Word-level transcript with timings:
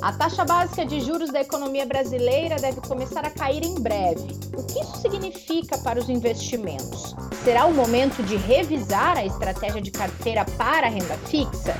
A 0.00 0.12
taxa 0.12 0.44
básica 0.44 0.86
de 0.86 1.00
juros 1.00 1.30
da 1.32 1.40
economia 1.40 1.84
brasileira 1.84 2.54
deve 2.54 2.80
começar 2.80 3.26
a 3.26 3.30
cair 3.30 3.64
em 3.64 3.74
breve. 3.74 4.28
O 4.56 4.64
que 4.64 4.78
isso 4.78 4.96
significa 4.98 5.76
para 5.78 5.98
os 5.98 6.08
investimentos? 6.08 7.16
Será 7.42 7.66
o 7.66 7.74
momento 7.74 8.22
de 8.22 8.36
revisar 8.36 9.18
a 9.18 9.24
estratégia 9.24 9.82
de 9.82 9.90
carteira 9.90 10.44
para 10.56 10.86
a 10.86 10.90
renda 10.90 11.18
fixa? 11.26 11.74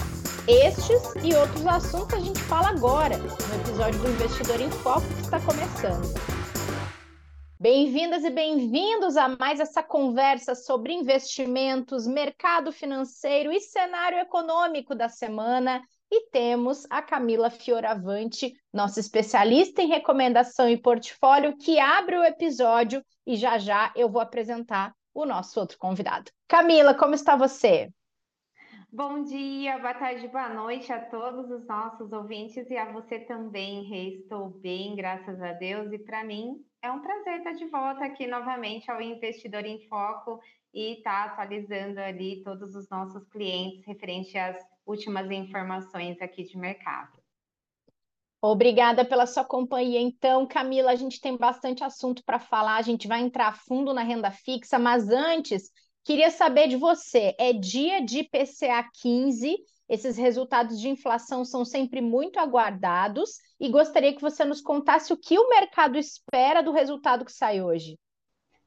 Estes 0.48 1.00
e 1.22 1.32
outros 1.32 1.64
assuntos 1.64 2.14
a 2.14 2.20
gente 2.20 2.40
fala 2.40 2.70
agora, 2.70 3.16
no 3.18 3.60
episódio 3.60 4.00
do 4.00 4.10
Investidor 4.10 4.60
em 4.60 4.70
Foco 4.70 5.06
que 5.14 5.20
está 5.20 5.38
começando. 5.38 6.12
Bem-vindas 7.60 8.24
e 8.24 8.30
bem-vindos 8.30 9.16
a 9.16 9.28
mais 9.28 9.60
essa 9.60 9.82
conversa 9.82 10.56
sobre 10.56 10.92
investimentos, 10.92 12.04
mercado 12.06 12.72
financeiro 12.72 13.52
e 13.52 13.60
cenário 13.60 14.18
econômico 14.18 14.94
da 14.94 15.08
semana 15.08 15.80
e 16.10 16.28
temos 16.30 16.86
a 16.90 17.02
Camila 17.02 17.50
Fioravante, 17.50 18.54
nossa 18.72 19.00
especialista 19.00 19.82
em 19.82 19.88
recomendação 19.88 20.68
e 20.68 20.76
portfólio, 20.76 21.56
que 21.56 21.78
abre 21.78 22.16
o 22.16 22.24
episódio 22.24 23.04
e 23.26 23.36
já 23.36 23.58
já 23.58 23.92
eu 23.94 24.08
vou 24.08 24.20
apresentar 24.20 24.94
o 25.14 25.26
nosso 25.26 25.58
outro 25.60 25.78
convidado. 25.78 26.30
Camila, 26.46 26.94
como 26.94 27.14
está 27.14 27.36
você? 27.36 27.90
Bom 28.90 29.22
dia, 29.22 29.76
boa 29.78 29.92
tarde, 29.92 30.26
boa 30.28 30.48
noite 30.48 30.90
a 30.90 30.98
todos 30.98 31.50
os 31.50 31.66
nossos 31.66 32.10
ouvintes 32.10 32.70
e 32.70 32.76
a 32.76 32.90
você 32.90 33.18
também, 33.18 33.84
Rei. 33.84 34.20
Estou 34.20 34.48
bem, 34.48 34.96
graças 34.96 35.42
a 35.42 35.52
Deus, 35.52 35.92
e 35.92 35.98
para 35.98 36.24
mim 36.24 36.64
é 36.80 36.90
um 36.90 37.02
prazer 37.02 37.38
estar 37.38 37.52
de 37.52 37.66
volta 37.66 38.06
aqui 38.06 38.26
novamente 38.26 38.90
ao 38.90 39.02
Investidor 39.02 39.66
em 39.66 39.86
Foco 39.88 40.40
e 40.72 40.94
estar 40.94 41.26
atualizando 41.26 42.00
ali 42.00 42.42
todos 42.42 42.74
os 42.74 42.88
nossos 42.88 43.28
clientes 43.28 43.84
referente 43.84 44.38
às 44.38 44.56
últimas 44.88 45.30
informações 45.30 46.20
aqui 46.20 46.42
de 46.42 46.56
mercado. 46.56 47.18
Obrigada 48.40 49.04
pela 49.04 49.26
sua 49.26 49.44
companhia. 49.44 50.00
Então, 50.00 50.46
Camila, 50.46 50.92
a 50.92 50.96
gente 50.96 51.20
tem 51.20 51.36
bastante 51.36 51.82
assunto 51.82 52.22
para 52.24 52.38
falar, 52.38 52.76
a 52.76 52.82
gente 52.82 53.08
vai 53.08 53.20
entrar 53.20 53.48
a 53.48 53.52
fundo 53.52 53.92
na 53.92 54.02
renda 54.02 54.30
fixa, 54.30 54.78
mas 54.78 55.08
antes, 55.08 55.70
queria 56.04 56.30
saber 56.30 56.68
de 56.68 56.76
você: 56.76 57.34
é 57.38 57.52
dia 57.52 58.00
de 58.00 58.22
PCA 58.22 58.88
15, 59.02 59.56
esses 59.88 60.16
resultados 60.16 60.80
de 60.80 60.88
inflação 60.88 61.44
são 61.44 61.64
sempre 61.64 62.00
muito 62.00 62.38
aguardados, 62.38 63.40
e 63.58 63.68
gostaria 63.68 64.14
que 64.14 64.22
você 64.22 64.44
nos 64.44 64.60
contasse 64.60 65.12
o 65.12 65.16
que 65.16 65.36
o 65.36 65.48
mercado 65.48 65.98
espera 65.98 66.62
do 66.62 66.70
resultado 66.70 67.24
que 67.24 67.32
sai 67.32 67.60
hoje. 67.60 67.98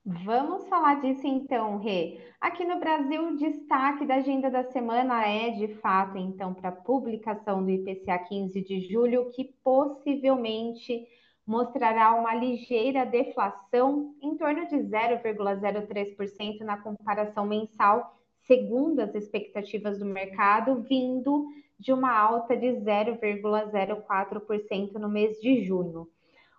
Vamos 0.03 0.67
falar 0.67 0.99
disso 0.99 1.27
então, 1.27 1.77
Rê. 1.77 2.19
Aqui 2.39 2.66
no 2.66 2.80
Brasil, 2.80 3.27
o 3.27 3.38
destaque 3.38 4.03
da 4.03 4.16
agenda 4.16 4.49
da 4.49 4.63
semana 4.63 5.27
é, 5.27 5.52
de 5.52 5.75
fato, 5.75 6.17
então, 6.17 6.55
para 6.55 6.69
a 6.69 6.71
publicação 6.71 7.63
do 7.63 7.69
IPCA 7.69 8.17
15 8.17 8.63
de 8.63 8.81
julho, 8.91 9.29
que 9.29 9.53
possivelmente 9.63 11.07
mostrará 11.45 12.16
uma 12.16 12.33
ligeira 12.33 13.05
deflação 13.05 14.16
em 14.23 14.35
torno 14.38 14.67
de 14.67 14.77
0,03% 14.77 16.61
na 16.61 16.77
comparação 16.77 17.45
mensal, 17.45 18.19
segundo 18.47 19.02
as 19.02 19.13
expectativas 19.13 19.99
do 19.99 20.05
mercado, 20.05 20.81
vindo 20.81 21.45
de 21.77 21.94
uma 21.94 22.11
alta 22.11 22.57
de 22.57 22.67
0,04% 22.67 24.94
no 24.94 25.09
mês 25.09 25.39
de 25.39 25.63
junho. 25.63 26.07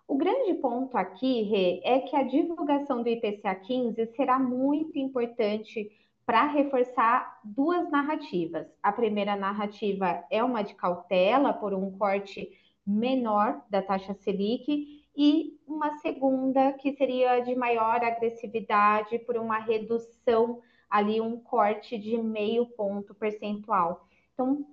O 0.07 0.15
grande 0.15 0.53
ponto 0.55 0.97
aqui, 0.97 1.43
Rê, 1.43 1.81
é 1.83 1.99
que 1.99 2.15
a 2.15 2.23
divulgação 2.23 3.01
do 3.01 3.09
IPCA 3.09 3.55
15 3.55 4.05
será 4.15 4.37
muito 4.37 4.99
importante 4.99 5.89
para 6.25 6.45
reforçar 6.45 7.39
duas 7.43 7.89
narrativas. 7.89 8.67
A 8.81 8.91
primeira 8.91 9.35
narrativa 9.35 10.23
é 10.29 10.43
uma 10.43 10.61
de 10.61 10.75
cautela 10.75 11.53
por 11.53 11.73
um 11.73 11.91
corte 11.97 12.49
menor 12.85 13.61
da 13.69 13.81
taxa 13.81 14.13
Selic 14.13 15.03
e 15.15 15.57
uma 15.67 15.97
segunda 15.97 16.73
que 16.73 16.93
seria 16.93 17.39
de 17.39 17.55
maior 17.55 18.03
agressividade 18.03 19.19
por 19.19 19.37
uma 19.37 19.59
redução 19.59 20.61
ali 20.89 21.19
um 21.19 21.37
corte 21.39 21.97
de 21.97 22.17
meio 22.17 22.65
ponto 22.65 23.13
percentual. 23.15 24.07
Então, 24.33 24.65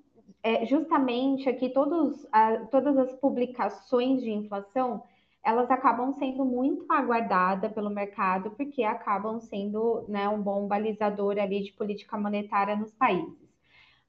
é, 0.43 0.67
justamente 0.67 1.49
aqui 1.49 1.71
todos, 1.71 2.27
a, 2.33 2.59
todas 2.67 2.97
as 2.99 3.13
publicações 3.15 4.23
de 4.23 4.31
inflação 4.31 5.03
elas 5.45 5.71
acabam 5.71 6.13
sendo 6.13 6.45
muito 6.45 6.85
aguardadas 6.91 7.73
pelo 7.73 7.91
mercado, 7.91 8.51
porque 8.53 8.83
acabam 8.83 9.41
sendo 9.41 10.05
né, 10.09 10.29
um 10.29 10.41
bom 10.41 10.67
balizador 10.67 11.39
ali 11.39 11.63
de 11.63 11.73
política 11.73 12.19
monetária 12.19 12.77
nos 12.77 12.93
países. 12.93 13.39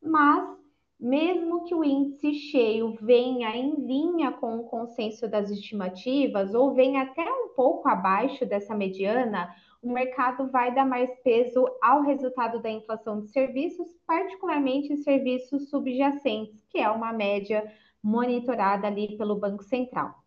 Mas, 0.01 0.57
mesmo 0.99 1.63
que 1.63 1.73
o 1.73 1.83
índice 1.83 2.33
cheio 2.33 2.95
venha 3.01 3.55
em 3.55 3.75
linha 3.75 4.31
com 4.31 4.57
o 4.57 4.63
consenso 4.65 5.27
das 5.27 5.49
estimativas, 5.49 6.53
ou 6.53 6.73
venha 6.73 7.03
até 7.03 7.23
um 7.23 7.49
pouco 7.55 7.87
abaixo 7.87 8.45
dessa 8.45 8.75
mediana, 8.75 9.55
o 9.81 9.91
mercado 9.91 10.51
vai 10.51 10.73
dar 10.73 10.85
mais 10.85 11.09
peso 11.23 11.65
ao 11.81 12.01
resultado 12.01 12.61
da 12.61 12.69
inflação 12.69 13.21
de 13.21 13.29
serviços, 13.29 13.87
particularmente 14.05 14.97
serviços 14.97 15.69
subjacentes, 15.69 16.63
que 16.69 16.77
é 16.77 16.89
uma 16.89 17.11
média 17.11 17.63
monitorada 18.03 18.87
ali 18.87 19.17
pelo 19.17 19.39
Banco 19.39 19.63
Central. 19.63 20.20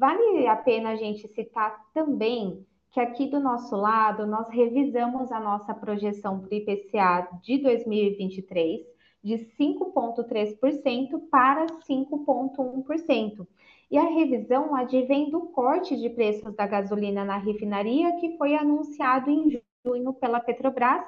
Vale 0.00 0.46
a 0.46 0.56
pena 0.56 0.92
a 0.92 0.96
gente 0.96 1.28
citar 1.28 1.78
também 1.92 2.66
que 2.90 2.98
aqui 2.98 3.26
do 3.26 3.38
nosso 3.38 3.76
lado 3.76 4.26
nós 4.26 4.48
revisamos 4.48 5.30
a 5.30 5.38
nossa 5.38 5.74
projeção 5.74 6.40
para 6.40 6.48
o 6.48 6.54
IPCA 6.54 7.28
de 7.42 7.58
2023 7.58 8.80
de 9.22 9.34
5,3% 9.60 11.28
para 11.30 11.66
5,1%. 11.66 13.46
E 13.90 13.98
a 13.98 14.04
revisão 14.04 14.74
advém 14.74 15.28
do 15.28 15.42
corte 15.48 15.94
de 15.94 16.08
preços 16.08 16.54
da 16.54 16.66
gasolina 16.66 17.22
na 17.22 17.36
refinaria 17.36 18.16
que 18.16 18.38
foi 18.38 18.54
anunciado 18.54 19.28
em 19.30 19.60
junho 19.84 20.14
pela 20.14 20.40
Petrobras 20.40 21.04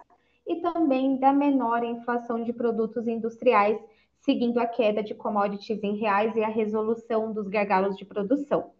e 0.47 0.57
também 0.57 1.17
da 1.17 1.33
menor 1.33 1.83
inflação 1.83 2.45
de 2.45 2.53
produtos 2.53 3.09
industriais, 3.09 3.81
seguindo 4.21 4.59
a 4.59 4.67
queda 4.67 5.03
de 5.03 5.15
commodities 5.15 5.83
em 5.83 5.97
reais 5.97 6.37
e 6.37 6.45
a 6.45 6.49
resolução 6.49 7.33
dos 7.33 7.49
gargalos 7.49 7.97
de 7.97 8.05
produção. 8.05 8.71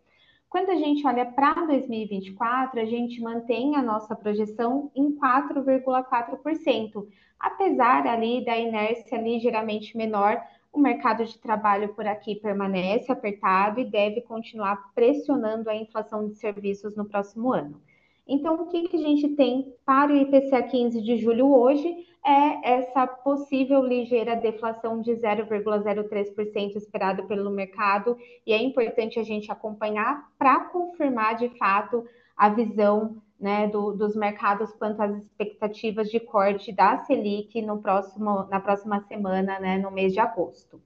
Quando 0.53 0.69
a 0.69 0.75
gente 0.75 1.07
olha 1.07 1.25
para 1.25 1.65
2024, 1.65 2.79
a 2.79 2.85
gente 2.85 3.23
mantém 3.23 3.75
a 3.75 3.81
nossa 3.81 4.15
projeção 4.15 4.93
em 4.95 5.11
4,4%, 5.17 7.09
apesar 7.41 8.07
ali 8.07 8.45
da 8.45 8.55
inércia 8.59 9.17
ligeiramente 9.17 9.97
menor, 9.97 10.39
o 10.71 10.79
mercado 10.79 11.25
de 11.25 11.39
trabalho 11.39 11.95
por 11.95 12.07
aqui 12.07 12.35
permanece 12.35 13.11
apertado 13.11 13.81
e 13.81 13.91
deve 13.91 14.21
continuar 14.21 14.93
pressionando 14.95 15.71
a 15.71 15.75
inflação 15.75 16.29
de 16.29 16.35
serviços 16.35 16.95
no 16.95 17.07
próximo 17.07 17.51
ano. 17.51 17.81
Então, 18.27 18.55
o 18.55 18.67
que, 18.67 18.89
que 18.89 18.97
a 18.97 19.01
gente 19.01 19.29
tem 19.31 19.75
para 19.85 20.13
o 20.13 20.17
IPCA 20.17 20.63
15 20.63 21.03
de 21.03 21.17
julho 21.17 21.53
hoje? 21.53 22.07
é 22.25 22.75
essa 22.75 23.07
possível 23.07 23.85
ligeira 23.85 24.37
deflação 24.37 25.01
de 25.01 25.11
0,03% 25.13 26.77
esperada 26.77 27.25
pelo 27.25 27.51
mercado, 27.51 28.17
e 28.47 28.53
é 28.53 28.63
importante 28.63 29.19
a 29.19 29.25
gente 29.25 29.51
acompanhar 29.51 30.31
para 30.39 30.61
confirmar 30.67 31.37
de 31.37 31.49
fato 31.59 32.05
a 32.37 32.49
visão 32.49 33.21
né, 33.39 33.67
do, 33.67 33.93
dos 33.93 34.15
mercados 34.15 34.73
quanto 34.75 35.03
às 35.03 35.17
expectativas 35.17 36.09
de 36.09 36.21
corte 36.21 36.71
da 36.71 36.99
Selic 36.99 37.61
no 37.61 37.83
próximo, 37.83 38.45
na 38.45 38.61
próxima 38.61 39.01
semana, 39.09 39.59
né, 39.59 39.79
no 39.79 39.91
mês 39.91 40.13
de 40.13 40.21
agosto. 40.21 40.81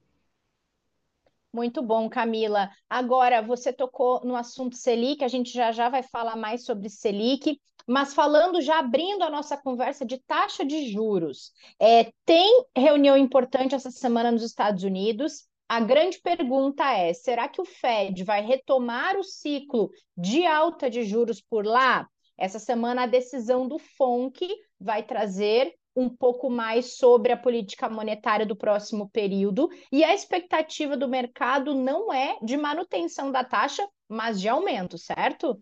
Muito 1.56 1.80
bom, 1.80 2.06
Camila. 2.06 2.68
Agora, 2.86 3.40
você 3.40 3.72
tocou 3.72 4.20
no 4.22 4.36
assunto 4.36 4.76
Selic, 4.76 5.24
a 5.24 5.28
gente 5.28 5.50
já 5.50 5.72
já 5.72 5.88
vai 5.88 6.02
falar 6.02 6.36
mais 6.36 6.66
sobre 6.66 6.90
Selic, 6.90 7.58
mas 7.86 8.12
falando, 8.12 8.60
já 8.60 8.78
abrindo 8.78 9.22
a 9.22 9.30
nossa 9.30 9.56
conversa 9.56 10.04
de 10.04 10.18
taxa 10.18 10.66
de 10.66 10.92
juros. 10.92 11.52
É, 11.80 12.12
tem 12.26 12.62
reunião 12.76 13.16
importante 13.16 13.74
essa 13.74 13.90
semana 13.90 14.30
nos 14.30 14.42
Estados 14.42 14.84
Unidos. 14.84 15.48
A 15.66 15.80
grande 15.80 16.20
pergunta 16.20 16.92
é: 16.92 17.14
será 17.14 17.48
que 17.48 17.62
o 17.62 17.64
Fed 17.64 18.22
vai 18.22 18.42
retomar 18.44 19.16
o 19.16 19.24
ciclo 19.24 19.88
de 20.14 20.44
alta 20.44 20.90
de 20.90 21.04
juros 21.04 21.40
por 21.40 21.64
lá? 21.64 22.06
Essa 22.36 22.58
semana, 22.58 23.04
a 23.04 23.06
decisão 23.06 23.66
do 23.66 23.78
FONC 23.78 24.46
vai 24.78 25.02
trazer 25.02 25.72
um 25.96 26.08
pouco 26.08 26.50
mais 26.50 26.98
sobre 26.98 27.32
a 27.32 27.36
política 27.36 27.88
monetária 27.88 28.44
do 28.44 28.54
próximo 28.54 29.08
período, 29.08 29.68
e 29.90 30.04
a 30.04 30.14
expectativa 30.14 30.96
do 30.96 31.08
mercado 31.08 31.74
não 31.74 32.12
é 32.12 32.38
de 32.42 32.56
manutenção 32.56 33.32
da 33.32 33.42
taxa, 33.42 33.88
mas 34.08 34.40
de 34.40 34.48
aumento, 34.48 34.98
certo? 34.98 35.58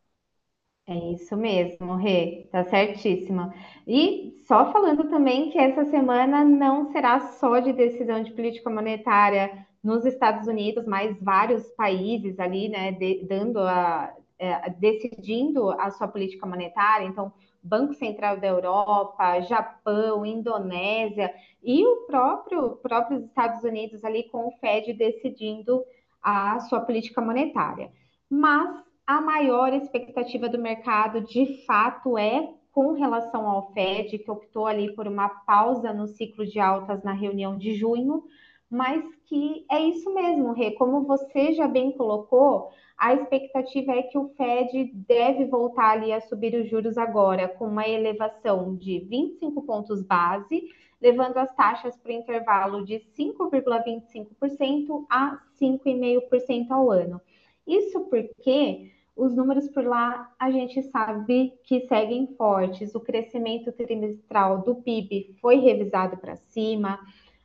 É 0.87 1.13
isso 1.13 1.35
mesmo, 1.35 1.97
Rê, 1.97 2.47
tá 2.53 2.63
certíssima. 2.65 3.55
E 3.87 4.35
só 4.47 4.71
falando 4.71 5.09
também 5.09 5.51
que 5.51 5.59
essa 5.59 5.87
semana 5.87 6.45
não 6.45 6.93
será 6.93 7.21
só 7.21 7.59
de 7.59 7.73
decisão 7.73 8.23
de 8.23 8.33
política 8.33 8.69
monetária 8.69 9.67
nos 9.83 10.05
Estados 10.05 10.47
Unidos, 10.47 10.85
mas 10.87 11.19
vários 11.23 11.67
países 11.71 12.39
ali, 12.39 12.69
né, 12.69 12.93
de, 12.93 13.25
dando 13.27 13.61
a, 13.61 14.15
é, 14.39 14.71
decidindo 14.71 15.71
a 15.71 15.91
sua 15.91 16.07
política 16.09 16.47
monetária. 16.47 17.07
Então, 17.07 17.33
Banco 17.65 17.95
Central 17.95 18.39
da 18.39 18.47
Europa, 18.47 19.41
Japão, 19.41 20.27
Indonésia 20.27 21.33
e 21.63 21.83
o 21.85 22.07
próprio 22.07 22.77
próprios 22.77 23.25
Estados 23.25 23.65
Unidos 23.65 24.05
ali 24.05 24.25
com 24.25 24.47
o 24.47 24.53
Fed 24.61 24.93
decidindo 24.93 25.83
a 26.23 26.61
sua 26.61 26.81
política 26.81 27.23
monetária. 27.23 27.91
Mas 28.29 28.85
a 29.07 29.21
maior 29.21 29.73
expectativa 29.73 30.49
do 30.49 30.59
mercado, 30.59 31.23
de 31.23 31.65
fato, 31.65 32.19
é 32.19 32.53
com 32.71 32.93
relação 32.93 33.49
ao 33.49 33.73
Fed, 33.73 34.19
que 34.19 34.31
optou 34.31 34.67
ali 34.67 34.95
por 34.95 35.07
uma 35.07 35.29
pausa 35.29 35.93
no 35.93 36.07
ciclo 36.07 36.45
de 36.45 36.59
altas 36.59 37.03
na 37.03 37.13
reunião 37.13 37.57
de 37.57 37.75
junho, 37.75 38.25
mas 38.69 39.05
que 39.27 39.65
é 39.71 39.81
isso 39.81 40.13
mesmo, 40.13 40.53
Rê. 40.53 40.73
Como 40.73 41.05
você 41.05 41.53
já 41.53 41.69
bem 41.69 41.93
colocou, 41.93 42.73
a 42.97 43.15
expectativa 43.15 43.93
é 43.93 44.03
que 44.03 44.17
o 44.17 44.29
Fed 44.31 44.93
deve 44.95 45.47
voltar 45.47 45.91
ali 45.91 46.13
a 46.13 46.21
subir 46.21 46.55
os 46.55 46.69
juros 46.69 46.97
agora, 46.97 47.49
com 47.49 47.67
uma 47.67 47.89
elevação 47.89 48.77
de 48.77 49.01
25 49.01 49.63
pontos 49.63 50.03
base, 50.03 50.69
levando 51.01 51.37
as 51.39 51.55
taxas 51.55 51.97
para 51.97 52.11
o 52.11 52.15
intervalo 52.15 52.85
de 52.85 53.01
5,25% 53.19 55.05
a 55.11 55.41
5,5% 55.61 56.71
ao 56.71 56.91
ano. 56.91 57.21
Isso 57.67 58.01
porque 58.09 58.93
os 59.17 59.35
números 59.35 59.69
por 59.69 59.85
lá 59.85 60.33
a 60.39 60.51
gente 60.51 60.83
sabe 60.85 61.53
que 61.63 61.87
seguem 61.87 62.35
fortes. 62.37 62.95
O 62.95 63.01
crescimento 63.01 63.71
trimestral 63.73 64.63
do 64.63 64.77
PIB 64.77 65.37
foi 65.41 65.57
revisado 65.57 66.17
para 66.17 66.37
cima. 66.37 66.99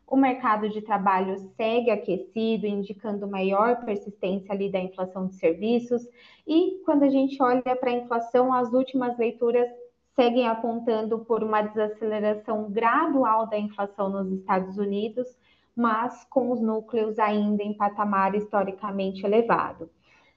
O 0.09 0.17
mercado 0.17 0.67
de 0.69 0.81
trabalho 0.81 1.37
segue 1.55 1.91
aquecido, 1.91 2.65
indicando 2.65 3.27
maior 3.27 3.85
persistência 3.85 4.51
ali 4.51 4.71
da 4.71 4.79
inflação 4.79 5.27
de 5.27 5.35
serviços. 5.35 6.01
E 6.47 6.81
quando 6.83 7.03
a 7.03 7.09
gente 7.09 7.41
olha 7.43 7.61
para 7.61 7.91
a 7.91 7.93
inflação, 7.93 8.51
as 8.51 8.73
últimas 8.73 9.15
leituras 9.19 9.69
seguem 10.15 10.47
apontando 10.47 11.19
por 11.19 11.43
uma 11.43 11.61
desaceleração 11.61 12.71
gradual 12.71 13.47
da 13.47 13.59
inflação 13.59 14.09
nos 14.09 14.31
Estados 14.31 14.79
Unidos, 14.79 15.27
mas 15.75 16.25
com 16.25 16.51
os 16.51 16.59
núcleos 16.59 17.19
ainda 17.19 17.61
em 17.61 17.73
patamar 17.73 18.33
historicamente 18.33 19.23
elevado. 19.23 19.91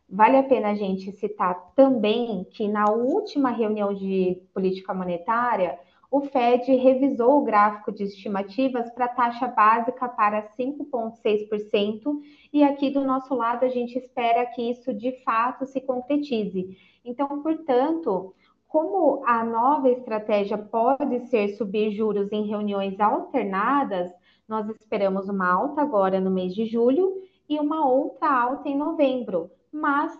Vale 0.06 0.36
a 0.36 0.42
pena 0.42 0.72
a 0.72 0.74
gente 0.74 1.10
citar 1.12 1.72
também 1.74 2.44
que 2.50 2.68
na 2.68 2.90
última 2.90 3.48
reunião 3.48 3.94
de 3.94 4.38
política 4.52 4.92
monetária, 4.92 5.78
o 6.12 6.20
Fed 6.20 6.70
revisou 6.76 7.38
o 7.38 7.42
gráfico 7.42 7.90
de 7.90 8.04
estimativas 8.04 8.90
para 8.90 9.08
taxa 9.08 9.48
básica 9.48 10.06
para 10.10 10.42
5,6%, 10.42 12.20
e 12.52 12.62
aqui 12.62 12.90
do 12.90 13.02
nosso 13.02 13.34
lado 13.34 13.64
a 13.64 13.68
gente 13.70 13.96
espera 13.96 14.44
que 14.44 14.70
isso 14.70 14.92
de 14.92 15.12
fato 15.24 15.64
se 15.64 15.80
concretize. 15.80 16.76
Então, 17.02 17.42
portanto, 17.42 18.34
como 18.68 19.24
a 19.24 19.42
nova 19.42 19.88
estratégia 19.88 20.58
pode 20.58 21.28
ser 21.28 21.56
subir 21.56 21.92
juros 21.92 22.30
em 22.30 22.46
reuniões 22.46 23.00
alternadas, 23.00 24.12
nós 24.46 24.68
esperamos 24.68 25.30
uma 25.30 25.50
alta 25.50 25.80
agora 25.80 26.20
no 26.20 26.30
mês 26.30 26.54
de 26.54 26.66
julho 26.66 27.22
e 27.48 27.58
uma 27.58 27.88
outra 27.88 28.30
alta 28.30 28.68
em 28.68 28.76
novembro 28.76 29.50
mas 29.72 30.12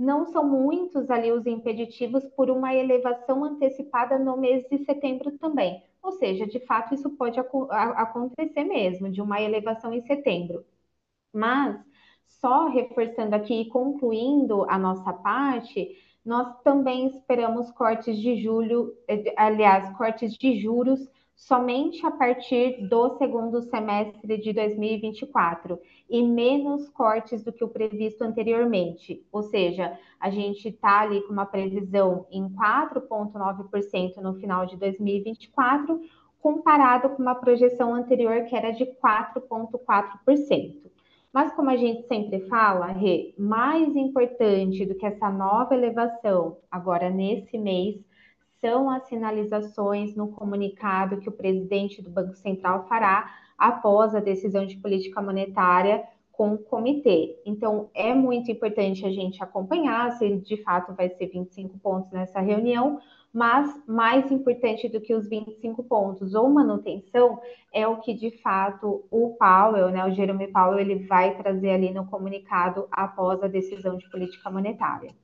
não 0.00 0.24
são 0.26 0.48
muitos 0.48 1.10
ali 1.10 1.30
os 1.30 1.46
impeditivos 1.46 2.24
por 2.34 2.50
uma 2.50 2.74
elevação 2.74 3.44
antecipada 3.44 4.18
no 4.18 4.36
mês 4.38 4.66
de 4.70 4.78
setembro 4.86 5.36
também. 5.38 5.84
Ou 6.02 6.12
seja, 6.12 6.46
de 6.46 6.58
fato, 6.60 6.94
isso 6.94 7.10
pode 7.10 7.38
ac 7.38 7.48
acontecer 7.70 8.64
mesmo, 8.64 9.10
de 9.10 9.20
uma 9.20 9.42
elevação 9.42 9.92
em 9.92 10.00
setembro. 10.00 10.64
Mas, 11.32 11.78
só 12.26 12.68
reforçando 12.68 13.34
aqui 13.36 13.62
e 13.62 13.68
concluindo 13.68 14.64
a 14.70 14.78
nossa 14.78 15.12
parte, 15.12 15.96
nós 16.24 16.60
também 16.62 17.08
esperamos 17.08 17.70
cortes 17.72 18.16
de 18.18 18.42
julho, 18.42 18.96
eh, 19.08 19.34
aliás, 19.36 19.96
cortes 19.98 20.34
de 20.34 20.58
juros 20.60 21.00
somente 21.40 22.06
a 22.06 22.10
partir 22.10 22.86
do 22.86 23.16
segundo 23.16 23.62
semestre 23.62 24.36
de 24.36 24.52
2024 24.52 25.80
e 26.08 26.22
menos 26.22 26.86
cortes 26.90 27.42
do 27.42 27.50
que 27.50 27.64
o 27.64 27.68
previsto 27.68 28.22
anteriormente. 28.22 29.26
Ou 29.32 29.42
seja, 29.42 29.98
a 30.20 30.28
gente 30.28 30.68
está 30.68 31.00
ali 31.00 31.22
com 31.22 31.32
uma 31.32 31.46
previsão 31.46 32.26
em 32.30 32.46
4,9% 32.50 34.18
no 34.18 34.34
final 34.34 34.66
de 34.66 34.76
2024, 34.76 35.98
comparado 36.40 37.08
com 37.08 37.22
uma 37.22 37.34
projeção 37.34 37.94
anterior 37.94 38.44
que 38.44 38.54
era 38.54 38.70
de 38.70 38.84
4,4%. 38.84 40.90
Mas 41.32 41.54
como 41.54 41.70
a 41.70 41.76
gente 41.76 42.06
sempre 42.06 42.40
fala, 42.48 42.88
Rê, 42.88 43.34
mais 43.38 43.96
importante 43.96 44.84
do 44.84 44.94
que 44.94 45.06
essa 45.06 45.30
nova 45.30 45.74
elevação 45.74 46.58
agora 46.70 47.08
nesse 47.08 47.56
mês 47.56 47.98
são 48.60 48.90
as 48.90 49.08
sinalizações 49.08 50.14
no 50.14 50.28
comunicado 50.28 51.18
que 51.18 51.28
o 51.28 51.32
presidente 51.32 52.02
do 52.02 52.10
Banco 52.10 52.36
Central 52.36 52.86
fará 52.88 53.30
após 53.56 54.14
a 54.14 54.20
decisão 54.20 54.66
de 54.66 54.76
política 54.76 55.20
monetária 55.20 56.04
com 56.32 56.54
o 56.54 56.58
comitê. 56.58 57.38
Então, 57.44 57.90
é 57.94 58.14
muito 58.14 58.50
importante 58.50 59.04
a 59.04 59.10
gente 59.10 59.42
acompanhar 59.42 60.12
se 60.12 60.38
de 60.38 60.62
fato 60.62 60.94
vai 60.94 61.10
ser 61.10 61.26
25 61.26 61.78
pontos 61.78 62.10
nessa 62.10 62.40
reunião, 62.40 62.98
mas 63.32 63.70
mais 63.86 64.30
importante 64.30 64.88
do 64.88 65.00
que 65.00 65.14
os 65.14 65.28
25 65.28 65.84
pontos 65.84 66.34
ou 66.34 66.48
manutenção 66.48 67.40
é 67.72 67.86
o 67.86 67.98
que 68.00 68.14
de 68.14 68.30
fato 68.38 69.04
o 69.10 69.36
Powell, 69.38 69.90
né, 69.90 70.04
o 70.06 70.12
Jerome 70.12 70.48
Powell, 70.48 70.78
ele 70.78 71.06
vai 71.06 71.36
trazer 71.36 71.70
ali 71.70 71.92
no 71.92 72.06
comunicado 72.06 72.88
após 72.90 73.42
a 73.42 73.48
decisão 73.48 73.96
de 73.96 74.08
política 74.10 74.50
monetária. 74.50 75.14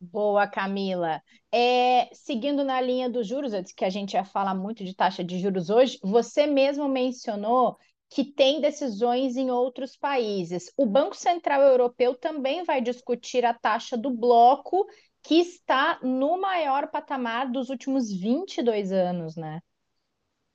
Boa, 0.00 0.46
Camila. 0.46 1.20
É, 1.52 2.08
seguindo 2.14 2.62
na 2.62 2.80
linha 2.80 3.10
dos 3.10 3.26
juros, 3.26 3.52
que 3.72 3.84
a 3.84 3.90
gente 3.90 4.14
ia 4.14 4.24
falar 4.24 4.54
muito 4.54 4.84
de 4.84 4.94
taxa 4.94 5.24
de 5.24 5.38
juros 5.40 5.70
hoje, 5.70 5.98
você 6.02 6.46
mesmo 6.46 6.88
mencionou 6.88 7.76
que 8.08 8.24
tem 8.24 8.60
decisões 8.60 9.36
em 9.36 9.50
outros 9.50 9.96
países. 9.96 10.72
O 10.76 10.86
Banco 10.86 11.16
Central 11.16 11.62
Europeu 11.62 12.14
também 12.14 12.64
vai 12.64 12.80
discutir 12.80 13.44
a 13.44 13.52
taxa 13.52 13.96
do 13.96 14.10
bloco, 14.10 14.86
que 15.22 15.40
está 15.40 15.98
no 16.02 16.40
maior 16.40 16.90
patamar 16.90 17.50
dos 17.50 17.68
últimos 17.68 18.10
22 18.10 18.92
anos, 18.92 19.36
né? 19.36 19.60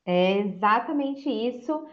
É 0.06 0.39
exatamente 0.39 1.30
isso. 1.30 1.86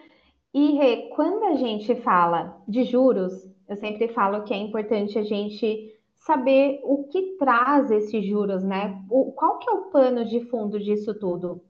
E 0.55 1.09
quando 1.15 1.45
a 1.45 1.57
gente 1.57 1.95
fala 2.03 2.63
de 2.67 2.85
juros, 2.85 3.33
eu 3.69 3.77
sempre 3.77 4.09
falo 4.09 4.45
que 4.45 4.55
é 4.55 4.57
importante 4.57 5.19
a 5.19 5.23
gente 5.23 6.00
saber 6.31 6.81
o 6.85 7.09
que 7.09 7.37
traz 7.37 7.91
esses 7.91 8.25
juros, 8.25 8.63
né? 8.63 9.03
O, 9.11 9.33
qual 9.33 9.59
que 9.59 9.69
é 9.69 9.73
o 9.73 9.91
pano 9.91 10.25
de 10.25 10.41
fundo 10.43 10.79
disso 10.79 11.13
tudo? 11.13 11.61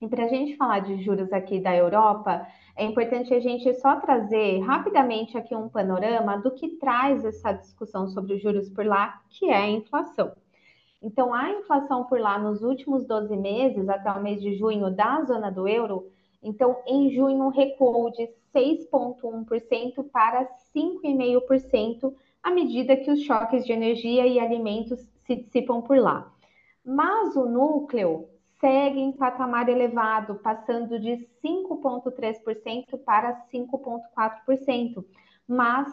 E 0.00 0.08
para 0.08 0.24
a 0.24 0.28
gente 0.28 0.56
falar 0.56 0.78
de 0.78 1.02
juros 1.02 1.30
aqui 1.30 1.60
da 1.60 1.76
Europa, 1.76 2.46
é 2.74 2.86
importante 2.86 3.34
a 3.34 3.40
gente 3.40 3.74
só 3.74 3.96
trazer 3.96 4.60
rapidamente 4.60 5.36
aqui 5.36 5.54
um 5.54 5.68
panorama 5.68 6.38
do 6.38 6.52
que 6.52 6.76
traz 6.76 7.22
essa 7.22 7.52
discussão 7.52 8.08
sobre 8.08 8.32
os 8.32 8.42
juros 8.42 8.70
por 8.70 8.86
lá, 8.86 9.20
que 9.28 9.50
é 9.50 9.56
a 9.56 9.68
inflação. 9.68 10.32
Então, 11.02 11.34
a 11.34 11.50
inflação 11.50 12.04
por 12.04 12.18
lá 12.18 12.38
nos 12.38 12.62
últimos 12.62 13.04
12 13.04 13.36
meses, 13.36 13.90
até 13.90 14.10
o 14.10 14.22
mês 14.22 14.40
de 14.40 14.56
junho, 14.56 14.90
da 14.90 15.22
zona 15.24 15.50
do 15.50 15.68
euro, 15.68 16.10
então, 16.42 16.78
em 16.86 17.10
junho, 17.10 17.48
recuou 17.48 18.10
de 18.10 18.26
6,1% 18.54 20.08
para 20.10 20.48
5,5% 20.74 22.14
à 22.42 22.50
medida 22.50 22.96
que 22.96 23.10
os 23.10 23.22
choques 23.22 23.64
de 23.64 23.72
energia 23.72 24.26
e 24.26 24.38
alimentos 24.38 25.00
se 25.26 25.36
dissipam 25.36 25.82
por 25.82 25.98
lá. 25.98 26.32
Mas 26.84 27.36
o 27.36 27.46
núcleo 27.46 28.28
segue 28.60 28.98
em 29.00 29.12
patamar 29.12 29.68
elevado, 29.68 30.36
passando 30.36 30.98
de 30.98 31.28
5,3% 31.44 32.98
para 33.04 33.44
5,4%, 33.52 35.04
mas 35.46 35.92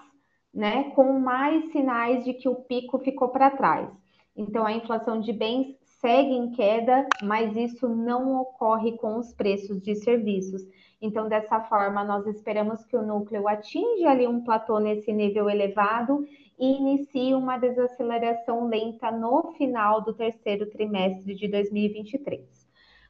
né, 0.53 0.91
com 0.91 1.19
mais 1.19 1.69
sinais 1.71 2.23
de 2.23 2.33
que 2.33 2.47
o 2.47 2.55
pico 2.55 2.97
ficou 2.99 3.27
para 3.29 3.51
trás. 3.51 3.89
Então, 4.35 4.65
a 4.65 4.71
inflação 4.71 5.19
de 5.19 5.33
bens 5.33 5.75
segue 5.99 6.33
em 6.33 6.51
queda, 6.51 7.07
mas 7.21 7.55
isso 7.55 7.87
não 7.89 8.39
ocorre 8.39 8.93
com 8.97 9.17
os 9.17 9.33
preços 9.33 9.81
de 9.81 9.95
serviços. 9.95 10.61
Então, 11.05 11.29
dessa 11.29 11.61
forma, 11.61 12.03
nós 12.03 12.25
esperamos 12.25 12.83
que 12.85 12.97
o 12.97 13.05
núcleo 13.05 13.47
atinja 13.47 14.09
ali 14.09 14.27
um 14.27 14.43
platô 14.43 14.79
nesse 14.79 15.13
nível 15.13 15.47
elevado 15.47 16.25
e 16.57 16.77
inicie 16.77 17.35
uma 17.35 17.57
desaceleração 17.57 18.67
lenta 18.67 19.11
no 19.11 19.53
final 19.53 20.01
do 20.01 20.13
terceiro 20.13 20.67
trimestre 20.71 21.35
de 21.35 21.47
2023. 21.47 22.41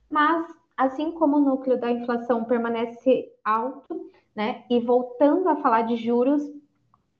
Mas, 0.09 0.45
assim 0.75 1.11
como 1.11 1.37
o 1.37 1.39
núcleo 1.39 1.79
da 1.79 1.89
inflação 1.89 2.43
permanece 2.43 3.31
alto, 3.43 4.11
né, 4.35 4.65
e 4.69 4.81
voltando 4.81 5.47
a 5.47 5.55
falar 5.55 5.83
de 5.83 5.95
juros, 5.95 6.43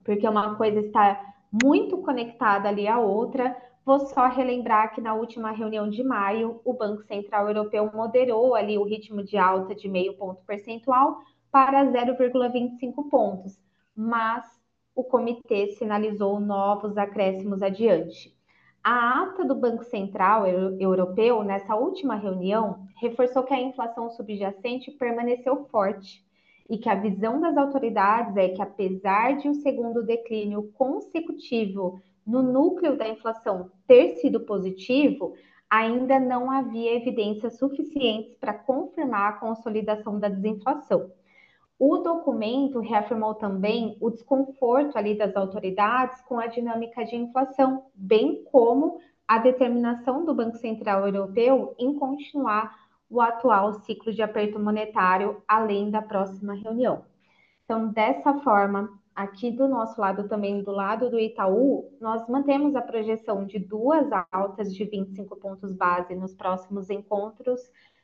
porque 0.04 0.28
uma 0.28 0.56
coisa 0.56 0.80
está 0.80 1.18
muito 1.64 1.96
conectada 1.98 2.68
ali 2.68 2.86
à 2.86 2.98
outra, 2.98 3.56
Vou 3.86 4.00
só 4.00 4.26
relembrar 4.26 4.92
que 4.92 5.00
na 5.00 5.14
última 5.14 5.52
reunião 5.52 5.88
de 5.88 6.02
maio, 6.02 6.60
o 6.64 6.72
Banco 6.72 7.04
Central 7.04 7.46
Europeu 7.46 7.88
moderou 7.94 8.56
ali 8.56 8.76
o 8.76 8.82
ritmo 8.82 9.22
de 9.22 9.38
alta 9.38 9.76
de 9.76 9.88
meio 9.88 10.16
ponto 10.16 10.42
percentual 10.44 11.20
para 11.52 11.84
0,25 11.84 13.08
pontos, 13.08 13.56
mas 13.94 14.44
o 14.92 15.04
comitê 15.04 15.68
sinalizou 15.68 16.40
novos 16.40 16.98
acréscimos 16.98 17.62
adiante. 17.62 18.36
A 18.82 19.22
ata 19.22 19.44
do 19.44 19.54
Banco 19.54 19.84
Central 19.84 20.48
Europeu, 20.48 21.44
nessa 21.44 21.76
última 21.76 22.16
reunião, 22.16 22.88
reforçou 23.00 23.44
que 23.44 23.54
a 23.54 23.60
inflação 23.60 24.10
subjacente 24.10 24.90
permaneceu 24.90 25.64
forte 25.66 26.26
e 26.68 26.76
que 26.76 26.88
a 26.88 26.96
visão 26.96 27.40
das 27.40 27.56
autoridades 27.56 28.36
é 28.36 28.48
que, 28.48 28.60
apesar 28.60 29.36
de 29.36 29.48
um 29.48 29.54
segundo 29.54 30.02
declínio 30.02 30.72
consecutivo 30.72 32.00
no 32.26 32.42
núcleo 32.42 32.96
da 32.96 33.08
inflação 33.08 33.70
ter 33.86 34.16
sido 34.16 34.40
positivo, 34.40 35.34
ainda 35.70 36.18
não 36.18 36.50
havia 36.50 36.94
evidências 36.94 37.58
suficientes 37.58 38.36
para 38.36 38.54
confirmar 38.54 39.30
a 39.30 39.36
consolidação 39.36 40.18
da 40.18 40.28
desinflação. 40.28 41.10
O 41.78 41.98
documento 41.98 42.80
reafirmou 42.80 43.34
também 43.34 43.98
o 44.00 44.10
desconforto 44.10 44.96
ali 44.96 45.14
das 45.16 45.36
autoridades 45.36 46.22
com 46.22 46.38
a 46.38 46.46
dinâmica 46.46 47.04
de 47.04 47.16
inflação, 47.16 47.84
bem 47.94 48.44
como 48.50 48.98
a 49.28 49.38
determinação 49.38 50.24
do 50.24 50.34
Banco 50.34 50.56
Central 50.56 51.06
Europeu 51.06 51.74
em 51.78 51.94
continuar 51.98 52.74
o 53.10 53.20
atual 53.20 53.74
ciclo 53.74 54.12
de 54.12 54.22
aperto 54.22 54.58
monetário 54.58 55.42
além 55.46 55.90
da 55.90 56.00
próxima 56.00 56.54
reunião. 56.54 57.04
Então, 57.64 57.88
dessa 57.88 58.34
forma, 58.40 58.88
aqui 59.16 59.50
do 59.50 59.66
nosso 59.66 59.98
lado 59.98 60.28
também, 60.28 60.62
do 60.62 60.70
lado 60.70 61.08
do 61.08 61.18
Itaú, 61.18 61.90
nós 61.98 62.28
mantemos 62.28 62.76
a 62.76 62.82
projeção 62.82 63.46
de 63.46 63.58
duas 63.58 64.06
altas 64.30 64.74
de 64.74 64.84
25 64.84 65.34
pontos 65.36 65.72
base 65.72 66.14
nos 66.14 66.34
próximos 66.34 66.90
encontros, 66.90 67.60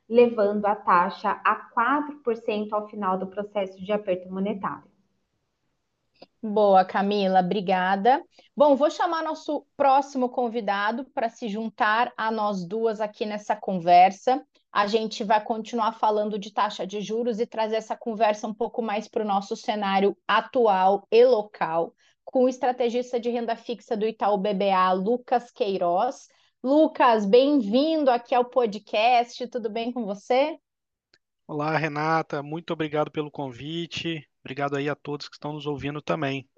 levando 0.08 0.64
a 0.64 0.74
taxa 0.74 1.38
a 1.44 1.70
4% 1.70 2.72
ao 2.72 2.88
final 2.88 3.18
do 3.18 3.26
processo 3.26 3.78
de 3.84 3.92
aperto 3.92 4.32
monetário. 4.32 4.90
Boa, 6.42 6.84
Camila, 6.84 7.40
obrigada. 7.40 8.24
Bom, 8.56 8.74
vou 8.74 8.90
chamar 8.90 9.22
nosso 9.22 9.66
próximo 9.76 10.28
convidado 10.28 11.04
para 11.14 11.28
se 11.28 11.48
juntar 11.48 12.12
a 12.16 12.30
nós 12.30 12.66
duas 12.66 13.00
aqui 13.00 13.26
nessa 13.26 13.54
conversa. 13.54 14.44
A 14.72 14.86
gente 14.86 15.22
vai 15.22 15.44
continuar 15.44 15.92
falando 15.92 16.38
de 16.38 16.50
taxa 16.50 16.86
de 16.86 17.02
juros 17.02 17.38
e 17.38 17.46
trazer 17.46 17.76
essa 17.76 17.94
conversa 17.94 18.46
um 18.46 18.54
pouco 18.54 18.80
mais 18.80 19.06
para 19.06 19.22
o 19.22 19.26
nosso 19.26 19.54
cenário 19.54 20.16
atual 20.26 21.06
e 21.10 21.22
local, 21.26 21.94
com 22.24 22.44
o 22.44 22.48
estrategista 22.48 23.20
de 23.20 23.28
renda 23.28 23.54
fixa 23.54 23.94
do 23.94 24.06
Itaú 24.06 24.38
BBA, 24.38 24.92
Lucas 24.94 25.50
Queiroz. 25.50 26.26
Lucas, 26.62 27.26
bem-vindo 27.26 28.10
aqui 28.10 28.34
ao 28.34 28.46
podcast. 28.46 29.46
Tudo 29.48 29.68
bem 29.68 29.92
com 29.92 30.06
você? 30.06 30.56
Olá, 31.46 31.76
Renata. 31.76 32.42
Muito 32.42 32.72
obrigado 32.72 33.10
pelo 33.10 33.30
convite. 33.30 34.26
Obrigado 34.42 34.76
aí 34.76 34.88
a 34.88 34.94
todos 34.94 35.28
que 35.28 35.34
estão 35.34 35.52
nos 35.52 35.66
ouvindo 35.66 36.00
também. 36.00 36.48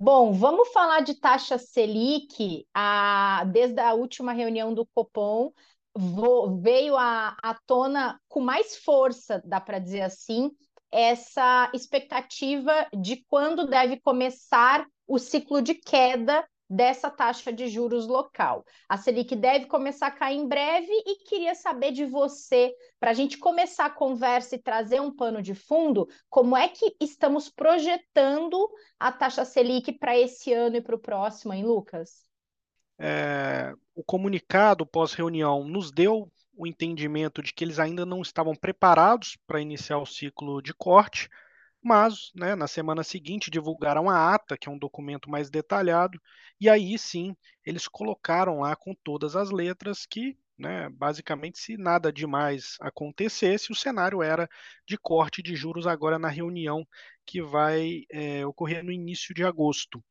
Bom, 0.00 0.32
vamos 0.32 0.68
falar 0.68 1.00
de 1.00 1.20
taxa 1.20 1.58
Selic. 1.58 2.66
A, 2.72 3.44
desde 3.52 3.78
a 3.78 3.92
última 3.92 4.32
reunião 4.32 4.72
do 4.72 4.86
Copom, 4.86 5.52
veio 6.60 6.96
à, 6.96 7.36
à 7.42 7.54
tona 7.66 8.20
com 8.28 8.40
mais 8.40 8.76
força, 8.76 9.42
dá 9.44 9.60
para 9.60 9.78
dizer 9.78 10.02
assim, 10.02 10.50
essa 10.90 11.70
expectativa 11.74 12.86
de 12.96 13.24
quando 13.28 13.66
deve 13.66 14.00
começar 14.00 14.86
o 15.06 15.18
ciclo 15.18 15.60
de 15.60 15.74
queda 15.74 16.46
dessa 16.70 17.10
taxa 17.10 17.52
de 17.52 17.66
juros 17.66 18.06
local. 18.06 18.64
A 18.88 18.98
Selic 18.98 19.34
deve 19.34 19.66
começar 19.66 20.08
a 20.08 20.12
cair 20.12 20.36
em 20.36 20.46
breve 20.46 20.92
e 21.06 21.24
queria 21.24 21.54
saber 21.54 21.92
de 21.92 22.04
você, 22.04 22.74
para 23.00 23.10
a 23.10 23.14
gente 23.14 23.38
começar 23.38 23.86
a 23.86 23.90
conversa 23.90 24.54
e 24.54 24.62
trazer 24.62 25.00
um 25.00 25.14
pano 25.14 25.40
de 25.40 25.54
fundo, 25.54 26.06
como 26.28 26.56
é 26.56 26.68
que 26.68 26.94
estamos 27.00 27.48
projetando 27.48 28.68
a 29.00 29.10
taxa 29.10 29.44
Selic 29.44 29.92
para 29.98 30.18
esse 30.18 30.52
ano 30.52 30.76
e 30.76 30.82
para 30.82 30.94
o 30.94 31.00
próximo, 31.00 31.54
hein, 31.54 31.64
Lucas? 31.64 32.27
É, 32.98 33.72
o 33.94 34.02
comunicado 34.02 34.86
pós-reunião 34.86 35.64
nos 35.64 35.90
deu 35.90 36.30
o 36.56 36.66
entendimento 36.66 37.40
de 37.42 37.52
que 37.52 37.64
eles 37.64 37.78
ainda 37.78 38.04
não 38.04 38.20
estavam 38.20 38.54
preparados 38.54 39.36
para 39.46 39.60
iniciar 39.60 39.98
o 39.98 40.06
ciclo 40.06 40.60
de 40.60 40.74
corte, 40.74 41.28
mas 41.80 42.32
né, 42.34 42.56
na 42.56 42.66
semana 42.66 43.04
seguinte 43.04 43.50
divulgaram 43.50 44.10
a 44.10 44.34
ata, 44.34 44.58
que 44.58 44.68
é 44.68 44.72
um 44.72 44.78
documento 44.78 45.30
mais 45.30 45.48
detalhado, 45.48 46.20
e 46.60 46.68
aí 46.68 46.98
sim 46.98 47.36
eles 47.64 47.86
colocaram 47.86 48.60
lá 48.60 48.74
com 48.74 48.92
todas 49.04 49.36
as 49.36 49.50
letras 49.50 50.04
que, 50.04 50.36
né, 50.58 50.88
basicamente, 50.90 51.58
se 51.60 51.76
nada 51.76 52.12
demais 52.12 52.76
acontecesse, 52.80 53.70
o 53.70 53.76
cenário 53.76 54.20
era 54.22 54.48
de 54.84 54.98
corte 54.98 55.40
de 55.40 55.54
juros 55.54 55.86
agora 55.86 56.18
na 56.18 56.28
reunião 56.28 56.84
que 57.24 57.40
vai 57.40 58.02
é, 58.10 58.44
ocorrer 58.44 58.82
no 58.82 58.90
início 58.90 59.32
de 59.32 59.44
agosto. 59.44 60.02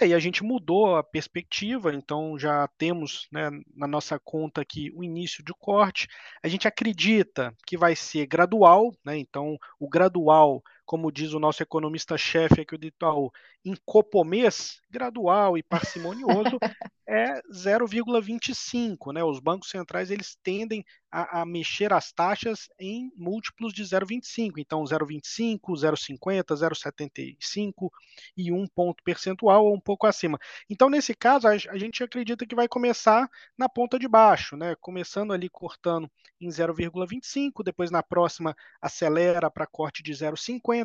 E 0.00 0.04
aí 0.04 0.14
a 0.14 0.18
gente 0.18 0.42
mudou 0.42 0.96
a 0.96 1.02
perspectiva, 1.02 1.92
então 1.92 2.38
já 2.38 2.66
temos 2.78 3.28
né, 3.30 3.50
na 3.76 3.86
nossa 3.86 4.18
conta 4.18 4.62
aqui 4.62 4.90
o 4.94 5.04
início 5.04 5.44
de 5.44 5.52
corte. 5.52 6.08
A 6.42 6.48
gente 6.48 6.66
acredita 6.66 7.54
que 7.66 7.76
vai 7.76 7.94
ser 7.94 8.26
gradual, 8.26 8.94
né, 9.04 9.18
então 9.18 9.58
o 9.78 9.86
gradual 9.88 10.62
como 10.90 11.12
diz 11.12 11.32
o 11.34 11.38
nosso 11.38 11.62
economista-chefe 11.62 12.62
aqui 12.62 12.76
do 12.76 12.84
Itaú, 12.84 13.30
em 13.64 13.76
copomês, 13.86 14.80
gradual 14.90 15.56
e 15.56 15.62
parcimonioso, 15.62 16.58
é 17.08 17.40
0,25. 17.52 19.12
Né? 19.12 19.22
Os 19.22 19.38
bancos 19.38 19.70
centrais 19.70 20.10
eles 20.10 20.36
tendem 20.42 20.84
a, 21.08 21.42
a, 21.42 21.46
mexer 21.46 21.92
as 21.92 22.10
taxas 22.10 22.68
em 22.76 23.12
múltiplos 23.16 23.72
de 23.72 23.84
0,25. 23.84 24.54
Então, 24.58 24.82
0,25, 24.82 25.60
0,50, 25.76 26.56
0,75 26.56 27.88
e 28.36 28.50
um 28.50 28.66
ponto 28.66 29.00
percentual 29.04 29.66
ou 29.66 29.74
um 29.74 29.80
pouco 29.80 30.08
acima. 30.08 30.40
Então, 30.68 30.90
nesse 30.90 31.14
caso, 31.14 31.46
a, 31.46 31.52
a 31.52 31.78
gente 31.78 32.02
acredita 32.02 32.44
que 32.44 32.54
vai 32.56 32.66
começar 32.66 33.30
na 33.56 33.68
ponta 33.68 33.96
de 33.96 34.08
baixo, 34.08 34.56
né? 34.56 34.74
começando 34.80 35.32
ali 35.32 35.48
cortando 35.48 36.10
em 36.40 36.48
0,25, 36.48 37.62
depois 37.62 37.92
na 37.92 38.02
próxima 38.02 38.56
acelera 38.82 39.48
para 39.48 39.68
corte 39.68 40.02
de 40.02 40.12
0,50 40.12 40.79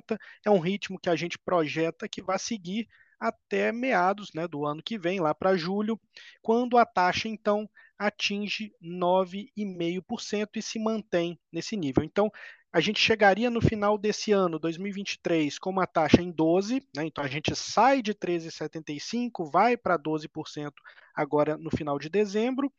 é 0.45 0.49
um 0.49 0.59
ritmo 0.59 0.99
que 0.99 1.09
a 1.09 1.15
gente 1.15 1.37
projeta 1.37 2.07
que 2.07 2.21
vai 2.21 2.39
seguir 2.39 2.87
até 3.19 3.71
meados 3.71 4.31
né, 4.33 4.47
do 4.47 4.65
ano 4.65 4.83
que 4.83 4.97
vem, 4.97 5.19
lá 5.19 5.33
para 5.33 5.57
julho, 5.57 5.99
quando 6.41 6.77
a 6.77 6.85
taxa 6.85 7.27
então 7.27 7.69
atinge 7.97 8.73
9,5% 8.83 10.49
e 10.55 10.61
se 10.61 10.77
mantém 10.79 11.39
nesse 11.51 11.77
nível. 11.77 12.03
Então, 12.03 12.29
a 12.75 12.81
gente 12.81 12.99
chegaria 12.99 13.49
no 13.49 13.61
final 13.61 13.97
desse 13.97 14.33
ano, 14.33 14.59
2023, 14.59 15.57
com 15.59 15.69
uma 15.69 15.87
taxa 15.87 16.21
em 16.21 16.29
12, 16.29 16.85
né? 16.93 17.05
então 17.05 17.23
a 17.23 17.27
gente 17.27 17.55
sai 17.55 18.01
de 18.01 18.13
13,75, 18.13 19.49
vai 19.49 19.77
para 19.77 19.97
12% 19.97 20.73
agora 21.15 21.55
no 21.55 21.69
final 21.69 21.97
de 21.97 22.09
dezembro, 22.09 22.69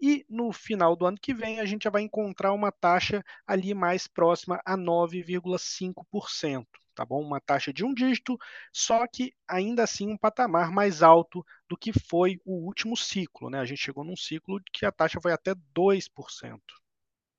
e 0.00 0.24
no 0.28 0.52
final 0.52 0.96
do 0.96 1.06
ano 1.06 1.18
que 1.20 1.34
vem 1.34 1.60
a 1.60 1.64
gente 1.64 1.84
já 1.84 1.90
vai 1.90 2.02
encontrar 2.02 2.52
uma 2.52 2.70
taxa 2.72 3.22
ali 3.46 3.74
mais 3.74 4.06
próxima 4.06 4.60
a 4.64 4.76
9,5%, 4.76 6.66
tá 6.94 7.04
bom? 7.04 7.22
Uma 7.22 7.40
taxa 7.40 7.72
de 7.72 7.84
um 7.84 7.94
dígito, 7.94 8.38
só 8.72 9.06
que 9.06 9.32
ainda 9.48 9.82
assim 9.84 10.08
um 10.10 10.18
patamar 10.18 10.70
mais 10.70 11.02
alto 11.02 11.44
do 11.68 11.76
que 11.76 11.92
foi 11.92 12.40
o 12.44 12.64
último 12.66 12.96
ciclo, 12.96 13.50
né? 13.50 13.58
A 13.60 13.64
gente 13.64 13.82
chegou 13.82 14.04
num 14.04 14.16
ciclo 14.16 14.60
que 14.72 14.84
a 14.86 14.92
taxa 14.92 15.20
foi 15.20 15.32
até 15.32 15.54
2%. 15.74 16.60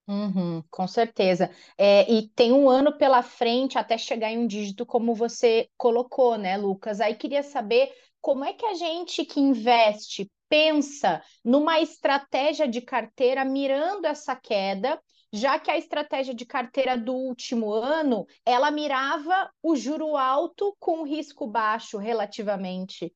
Uhum, 0.08 0.64
com 0.72 0.88
certeza. 0.88 1.52
É, 1.78 2.10
e 2.10 2.30
tem 2.30 2.54
um 2.54 2.70
ano 2.70 2.98
pela 2.98 3.22
frente 3.22 3.78
até 3.78 3.98
chegar 3.98 4.32
em 4.32 4.38
um 4.38 4.48
dígito, 4.48 4.86
como 4.86 5.14
você 5.14 5.70
colocou, 5.76 6.38
né, 6.38 6.56
Lucas? 6.56 7.02
Aí 7.02 7.14
queria 7.16 7.44
saber 7.44 7.92
como 8.22 8.46
é 8.46 8.54
que 8.54 8.66
a 8.66 8.74
gente 8.76 9.26
que 9.26 9.40
investe 9.40 10.32
pensa 10.50 11.22
numa 11.44 11.80
estratégia 11.80 12.68
de 12.68 12.82
carteira 12.82 13.44
mirando 13.44 14.06
essa 14.06 14.36
queda, 14.36 15.01
já 15.32 15.60
que 15.60 15.70
a 15.70 15.77
estratégia 15.77 16.34
de 16.34 16.46
carteira 16.46 16.98
do 16.98 17.13
último 17.13 17.72
ano, 17.74 18.25
ela 18.46 18.72
mirava 18.72 19.51
o 19.62 19.75
juro 19.75 20.16
alto 20.16 20.75
com 20.80 21.04
risco 21.04 21.46
baixo 21.48 21.98
relativamente. 21.98 23.13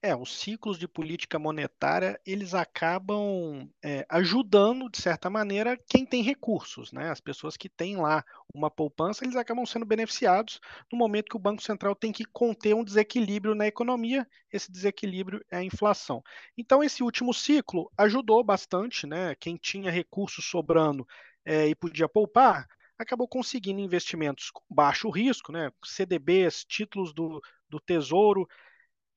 É, 0.00 0.14
os 0.14 0.38
ciclos 0.38 0.78
de 0.78 0.86
política 0.86 1.40
monetária, 1.40 2.20
eles 2.24 2.54
acabam 2.54 3.68
é, 3.82 4.06
ajudando, 4.08 4.88
de 4.88 5.02
certa 5.02 5.28
maneira, 5.28 5.76
quem 5.88 6.06
tem 6.06 6.22
recursos, 6.22 6.92
né? 6.92 7.10
As 7.10 7.20
pessoas 7.20 7.56
que 7.56 7.68
têm 7.68 7.96
lá 7.96 8.24
uma 8.54 8.70
poupança, 8.70 9.24
eles 9.24 9.34
acabam 9.34 9.66
sendo 9.66 9.84
beneficiados 9.84 10.60
no 10.92 10.96
momento 10.96 11.30
que 11.30 11.36
o 11.36 11.40
Banco 11.40 11.60
Central 11.60 11.96
tem 11.96 12.12
que 12.12 12.24
conter 12.24 12.76
um 12.76 12.84
desequilíbrio 12.84 13.56
na 13.56 13.66
economia, 13.66 14.24
esse 14.52 14.70
desequilíbrio 14.70 15.44
é 15.50 15.56
a 15.56 15.64
inflação. 15.64 16.22
Então, 16.56 16.80
esse 16.80 17.02
último 17.02 17.34
ciclo 17.34 17.90
ajudou 17.98 18.44
bastante, 18.44 19.04
né? 19.04 19.34
Quem 19.34 19.56
tinha 19.56 19.90
recursos 19.90 20.44
sobrando 20.44 21.04
é, 21.44 21.66
e 21.66 21.74
podia 21.74 22.08
poupar, 22.08 22.68
acabou 22.96 23.26
conseguindo 23.26 23.80
investimentos 23.80 24.48
com 24.52 24.62
baixo 24.70 25.10
risco, 25.10 25.50
né? 25.50 25.72
CDBs, 25.84 26.64
títulos 26.64 27.12
do, 27.12 27.42
do 27.68 27.80
Tesouro, 27.80 28.46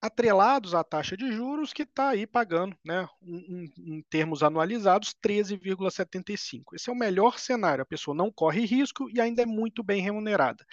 atrelados 0.02 0.74
à 0.74 0.84
taxa 0.84 1.16
de 1.16 1.32
juros 1.32 1.72
que 1.72 1.84
está 1.84 2.10
aí 2.10 2.26
pagando, 2.26 2.76
né, 2.84 3.08
em, 3.22 3.72
em 3.78 4.02
termos 4.10 4.42
anualizados, 4.42 5.14
13,75. 5.24 6.74
Esse 6.74 6.90
é 6.90 6.94
o 6.94 6.96
melhor 6.96 7.38
cenário. 7.38 7.84
A 7.84 7.86
pessoa 7.86 8.16
não 8.16 8.32
corre 8.32 8.66
risco 8.66 9.10
e 9.14 9.22
ainda 9.22 9.44
é 9.44 9.46
muito 9.46 9.84
bem 9.84 10.02
remunerada. 10.02 10.66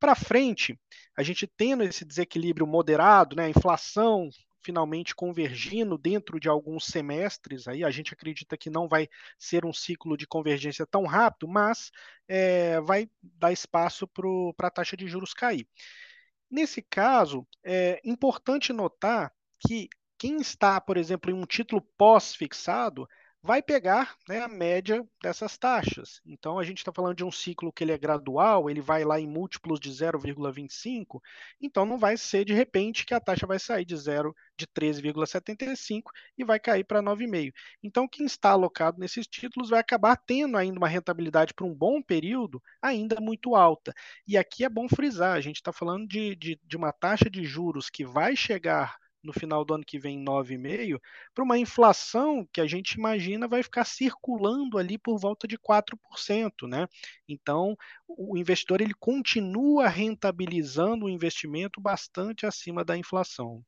Para 0.00 0.16
frente, 0.16 0.76
a 1.16 1.22
gente 1.22 1.46
tendo 1.46 1.84
esse 1.84 2.04
desequilíbrio 2.04 2.66
moderado, 2.66 3.36
né, 3.36 3.44
a 3.44 3.50
inflação 3.50 4.28
finalmente 4.64 5.14
convergindo 5.14 5.98
dentro 5.98 6.38
de 6.38 6.48
alguns 6.48 6.86
semestres. 6.86 7.66
Aí 7.66 7.84
a 7.84 7.90
gente 7.90 8.14
acredita 8.14 8.56
que 8.56 8.70
não 8.70 8.88
vai 8.88 9.08
ser 9.38 9.64
um 9.64 9.72
ciclo 9.72 10.16
de 10.16 10.26
convergência 10.26 10.86
tão 10.86 11.04
rápido, 11.04 11.48
mas 11.48 11.90
é, 12.28 12.80
vai 12.80 13.08
dar 13.22 13.52
espaço 13.52 14.06
para 14.06 14.68
a 14.68 14.70
taxa 14.70 14.96
de 14.96 15.06
juros 15.06 15.34
cair. 15.34 15.66
Nesse 16.52 16.82
caso, 16.82 17.46
é 17.64 17.98
importante 18.04 18.74
notar 18.74 19.32
que 19.58 19.88
quem 20.18 20.36
está, 20.36 20.78
por 20.78 20.98
exemplo, 20.98 21.30
em 21.30 21.34
um 21.34 21.46
título 21.46 21.80
pós-fixado 21.96 23.08
vai 23.42 23.60
pegar 23.60 24.16
né, 24.28 24.40
a 24.40 24.46
média 24.46 25.04
dessas 25.20 25.58
taxas. 25.58 26.20
Então, 26.24 26.58
a 26.58 26.64
gente 26.64 26.78
está 26.78 26.92
falando 26.92 27.16
de 27.16 27.24
um 27.24 27.30
ciclo 27.30 27.72
que 27.72 27.82
ele 27.82 27.90
é 27.90 27.98
gradual, 27.98 28.70
ele 28.70 28.80
vai 28.80 29.04
lá 29.04 29.18
em 29.18 29.26
múltiplos 29.26 29.80
de 29.80 29.90
0,25, 29.90 31.20
então 31.60 31.84
não 31.84 31.98
vai 31.98 32.16
ser 32.16 32.44
de 32.44 32.52
repente 32.52 33.04
que 33.04 33.12
a 33.12 33.20
taxa 33.20 33.44
vai 33.46 33.58
sair 33.58 33.84
de 33.84 33.96
0 33.96 34.34
de 34.56 34.66
13,75 34.68 36.02
e 36.38 36.44
vai 36.44 36.60
cair 36.60 36.84
para 36.84 37.02
9,5. 37.02 37.52
Então, 37.82 38.06
quem 38.06 38.26
está 38.26 38.50
alocado 38.50 39.00
nesses 39.00 39.26
títulos 39.26 39.70
vai 39.70 39.80
acabar 39.80 40.16
tendo 40.16 40.56
ainda 40.56 40.78
uma 40.78 40.88
rentabilidade 40.88 41.52
por 41.52 41.66
um 41.66 41.74
bom 41.74 42.00
período 42.00 42.62
ainda 42.80 43.20
muito 43.20 43.56
alta. 43.56 43.92
E 44.26 44.38
aqui 44.38 44.64
é 44.64 44.68
bom 44.68 44.88
frisar, 44.88 45.36
a 45.36 45.40
gente 45.40 45.56
está 45.56 45.72
falando 45.72 46.06
de, 46.06 46.36
de, 46.36 46.60
de 46.64 46.76
uma 46.76 46.92
taxa 46.92 47.28
de 47.28 47.44
juros 47.44 47.90
que 47.90 48.04
vai 48.04 48.36
chegar 48.36 49.01
no 49.22 49.32
final 49.32 49.64
do 49.64 49.74
ano 49.74 49.84
que 49.84 49.98
vem 49.98 50.22
9,5%, 50.24 51.00
para 51.34 51.44
uma 51.44 51.58
inflação 51.58 52.46
que 52.52 52.60
a 52.60 52.66
gente 52.66 52.92
imagina 52.92 53.46
vai 53.46 53.62
ficar 53.62 53.84
circulando 53.84 54.78
ali 54.78 54.98
por 54.98 55.18
volta 55.18 55.46
de 55.46 55.56
4%, 55.56 56.68
né? 56.68 56.86
Então, 57.28 57.76
o 58.08 58.36
investidor 58.36 58.80
ele 58.80 58.94
continua 58.94 59.88
rentabilizando 59.88 61.06
o 61.06 61.10
investimento 61.10 61.80
bastante 61.80 62.46
acima 62.46 62.84
da 62.84 62.96
inflação. 62.96 63.62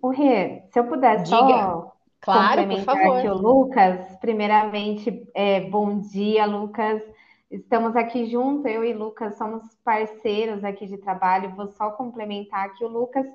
O 0.00 0.10
Rê, 0.10 0.62
se 0.70 0.78
eu 0.78 0.86
puder 0.86 1.22
Diga. 1.22 1.36
só 1.36 1.96
claro, 2.20 2.62
complementar 2.62 2.96
aqui 2.96 3.28
o 3.28 3.34
Lucas, 3.34 4.16
primeiramente, 4.20 5.28
é, 5.34 5.60
bom 5.60 5.98
dia, 5.98 6.46
Lucas. 6.46 7.02
Estamos 7.50 7.96
aqui 7.96 8.26
junto, 8.26 8.68
eu 8.68 8.84
e 8.84 8.92
Lucas 8.92 9.36
somos 9.36 9.62
parceiros 9.82 10.62
aqui 10.62 10.86
de 10.86 10.98
trabalho. 10.98 11.54
Vou 11.56 11.66
só 11.68 11.90
complementar 11.92 12.66
aqui 12.66 12.84
o 12.84 12.88
Lucas 12.88 13.26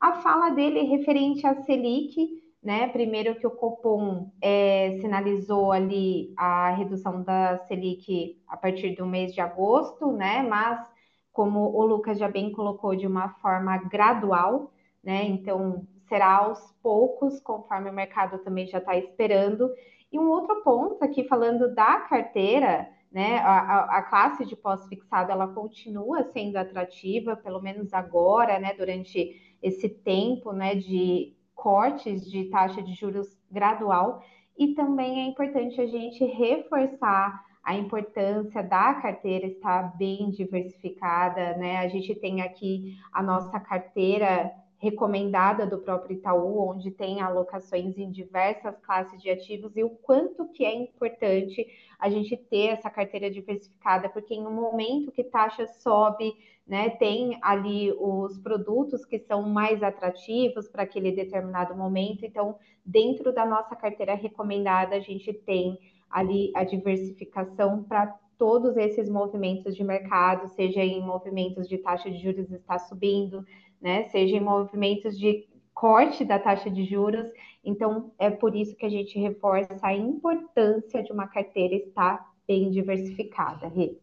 a 0.00 0.14
fala 0.14 0.50
dele 0.50 0.82
referente 0.82 1.46
à 1.46 1.54
Selic, 1.62 2.42
né? 2.62 2.88
Primeiro 2.88 3.36
que 3.36 3.46
o 3.46 3.50
Copom 3.50 4.30
é, 4.40 4.98
sinalizou 5.00 5.72
ali 5.72 6.34
a 6.36 6.70
redução 6.70 7.22
da 7.22 7.58
Selic 7.58 8.42
a 8.48 8.56
partir 8.56 8.96
do 8.96 9.06
mês 9.06 9.32
de 9.32 9.40
agosto, 9.40 10.12
né? 10.12 10.42
Mas 10.42 10.84
como 11.32 11.60
o 11.60 11.84
Lucas 11.84 12.18
já 12.18 12.28
bem 12.28 12.50
colocou, 12.50 12.96
de 12.96 13.06
uma 13.06 13.28
forma 13.40 13.76
gradual, 13.76 14.72
né? 15.02 15.24
Então 15.24 15.86
será 16.08 16.38
aos 16.38 16.72
poucos, 16.82 17.40
conforme 17.40 17.90
o 17.90 17.92
mercado 17.92 18.38
também 18.38 18.66
já 18.66 18.78
está 18.78 18.96
esperando. 18.96 19.70
E 20.10 20.18
um 20.18 20.28
outro 20.28 20.62
ponto 20.62 21.02
aqui 21.04 21.24
falando 21.24 21.74
da 21.74 22.00
carteira, 22.00 22.88
né? 23.12 23.38
A, 23.38 23.98
a, 23.98 24.02
classe 24.02 24.44
de 24.44 24.56
pós-fixado 24.56 25.30
ela 25.30 25.48
continua 25.48 26.24
sendo 26.32 26.56
atrativa, 26.56 27.36
pelo 27.36 27.60
menos 27.60 27.92
agora, 27.92 28.58
né? 28.58 28.74
Durante 28.74 29.55
esse 29.66 29.88
tempo 29.88 30.52
né, 30.52 30.76
de 30.76 31.34
cortes 31.54 32.30
de 32.30 32.44
taxa 32.44 32.80
de 32.80 32.94
juros 32.94 33.36
gradual. 33.50 34.22
E 34.56 34.74
também 34.74 35.22
é 35.22 35.26
importante 35.26 35.80
a 35.80 35.86
gente 35.86 36.24
reforçar 36.24 37.44
a 37.64 37.74
importância 37.74 38.62
da 38.62 38.94
carteira 38.94 39.46
estar 39.46 39.96
bem 39.98 40.30
diversificada, 40.30 41.56
né? 41.56 41.78
A 41.78 41.88
gente 41.88 42.14
tem 42.14 42.40
aqui 42.40 42.96
a 43.12 43.20
nossa 43.20 43.58
carteira 43.58 44.52
recomendada 44.78 45.66
do 45.66 45.78
próprio 45.78 46.16
Itaú, 46.16 46.70
onde 46.70 46.90
tem 46.90 47.20
alocações 47.20 47.96
em 47.96 48.10
diversas 48.10 48.76
classes 48.78 49.20
de 49.22 49.30
ativos 49.30 49.76
e 49.76 49.82
o 49.82 49.90
quanto 49.90 50.48
que 50.48 50.64
é 50.64 50.74
importante 50.74 51.66
a 51.98 52.10
gente 52.10 52.36
ter 52.36 52.68
essa 52.68 52.90
carteira 52.90 53.30
diversificada, 53.30 54.08
porque 54.08 54.34
em 54.34 54.46
um 54.46 54.52
momento 54.52 55.10
que 55.10 55.24
taxa 55.24 55.66
sobe, 55.66 56.34
né, 56.66 56.90
tem 56.90 57.38
ali 57.42 57.92
os 57.98 58.38
produtos 58.38 59.04
que 59.04 59.18
são 59.20 59.42
mais 59.42 59.82
atrativos 59.82 60.68
para 60.68 60.82
aquele 60.82 61.12
determinado 61.12 61.74
momento. 61.74 62.26
Então, 62.26 62.58
dentro 62.84 63.32
da 63.32 63.46
nossa 63.46 63.74
carteira 63.74 64.14
recomendada, 64.14 64.96
a 64.96 65.00
gente 65.00 65.32
tem 65.32 65.78
ali 66.10 66.52
a 66.54 66.64
diversificação 66.64 67.82
para 67.82 68.14
todos 68.38 68.76
esses 68.76 69.08
movimentos 69.08 69.74
de 69.74 69.82
mercado, 69.82 70.48
seja 70.48 70.82
em 70.82 71.00
movimentos 71.00 71.68
de 71.68 71.78
taxa 71.78 72.10
de 72.10 72.18
juros 72.18 72.50
está 72.50 72.78
subindo, 72.78 73.44
né? 73.80 74.04
Seja 74.04 74.36
em 74.36 74.40
movimentos 74.40 75.18
de 75.18 75.48
corte 75.74 76.24
da 76.24 76.38
taxa 76.38 76.70
de 76.70 76.84
juros. 76.84 77.30
Então, 77.64 78.12
é 78.18 78.30
por 78.30 78.54
isso 78.54 78.76
que 78.76 78.86
a 78.86 78.88
gente 78.88 79.18
reforça 79.18 79.78
a 79.82 79.94
importância 79.94 81.02
de 81.02 81.12
uma 81.12 81.28
carteira 81.28 81.74
estar 81.74 82.32
bem 82.46 82.70
diversificada, 82.70 83.68
Rê. 83.68 83.98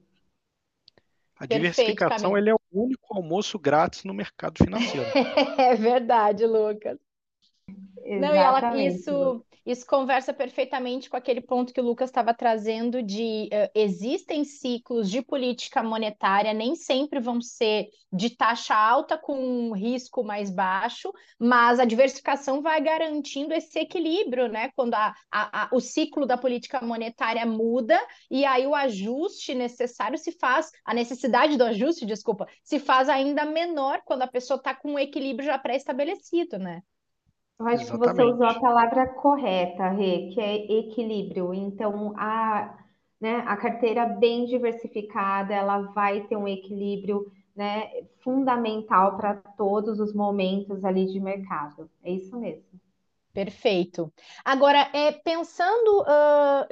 A 1.40 1.46
diversificação 1.46 2.38
ele 2.38 2.50
é 2.50 2.54
o 2.54 2.60
único 2.72 3.16
almoço 3.16 3.58
grátis 3.58 4.04
no 4.04 4.14
mercado 4.14 4.64
financeiro. 4.64 5.08
é 5.58 5.76
verdade, 5.76 6.46
Lucas. 6.46 6.98
Exatamente. 8.04 8.20
Não, 8.20 8.34
e 8.34 8.38
ela, 8.38 8.78
isso, 8.78 9.46
isso 9.66 9.86
conversa 9.86 10.34
perfeitamente 10.34 11.10
com 11.10 11.16
aquele 11.16 11.40
ponto 11.40 11.74
que 11.74 11.80
o 11.80 11.84
Lucas 11.84 12.10
estava 12.10 12.34
trazendo 12.34 13.02
de 13.02 13.50
uh, 13.52 13.72
existem 13.74 14.44
ciclos 14.44 15.10
de 15.10 15.22
política 15.22 15.82
monetária, 15.82 16.54
nem 16.54 16.76
sempre 16.76 17.20
vão 17.20 17.40
ser 17.40 17.90
de 18.12 18.30
taxa 18.30 18.76
alta 18.76 19.18
com 19.18 19.36
um 19.36 19.74
risco 19.74 20.24
mais 20.24 20.52
baixo, 20.52 21.12
mas 21.40 21.80
a 21.80 21.86
diversificação 21.86 22.62
vai 22.62 22.82
garantindo 22.82 23.54
esse 23.54 23.80
equilíbrio, 23.80 24.48
né? 24.48 24.70
Quando 24.76 24.94
a, 24.96 25.16
a, 25.32 25.64
a, 25.64 25.70
o 25.72 25.80
ciclo 25.80 26.26
da 26.26 26.38
política 26.38 26.82
monetária 26.82 27.46
muda 27.46 28.00
e 28.30 28.46
aí 28.46 28.68
o 28.68 28.76
ajuste 28.76 29.56
necessário 29.56 30.18
se 30.18 30.32
faz, 30.34 30.72
a 30.86 30.94
necessidade 30.94 31.58
do 31.58 31.64
ajuste, 31.64 32.06
desculpa, 32.06 32.48
se 32.64 32.80
faz 32.80 33.08
ainda 33.08 33.46
menor 33.46 34.02
quando 34.04 34.24
a 34.24 34.28
pessoa 34.28 34.58
está 34.58 34.76
com 34.76 34.94
um 34.94 35.00
equilíbrio 35.00 35.46
já 35.46 35.58
pré-estabelecido, 35.58 36.60
né? 36.60 36.84
Eu 37.60 37.68
acho 37.68 37.86
que 37.86 37.98
você 37.98 38.24
usou 38.24 38.46
a 38.46 38.60
palavra 38.60 39.08
correta, 39.08 39.90
Rê, 39.90 40.30
que 40.34 40.42
é 40.42 40.80
equilíbrio. 40.80 41.54
Então, 41.54 42.14
a, 42.18 42.78
né, 43.22 43.44
a 43.46 43.56
carteira 43.56 44.06
bem 44.06 44.46
diversificada, 44.46 45.54
ela 45.54 45.80
vai 45.94 46.22
ter 46.28 46.36
um 46.36 46.48
equilíbrio 46.48 47.32
né, 47.56 47.90
fundamental 48.22 49.16
para 49.16 49.36
todos 49.36 50.00
os 50.00 50.14
momentos 50.14 50.84
ali 50.84 51.06
de 51.06 51.20
mercado. 51.20 51.90
É 52.04 52.12
isso 52.12 52.38
mesmo. 52.38 52.66
Perfeito. 53.34 54.14
Agora, 54.46 54.90
é, 54.94 55.12
pensando 55.12 56.06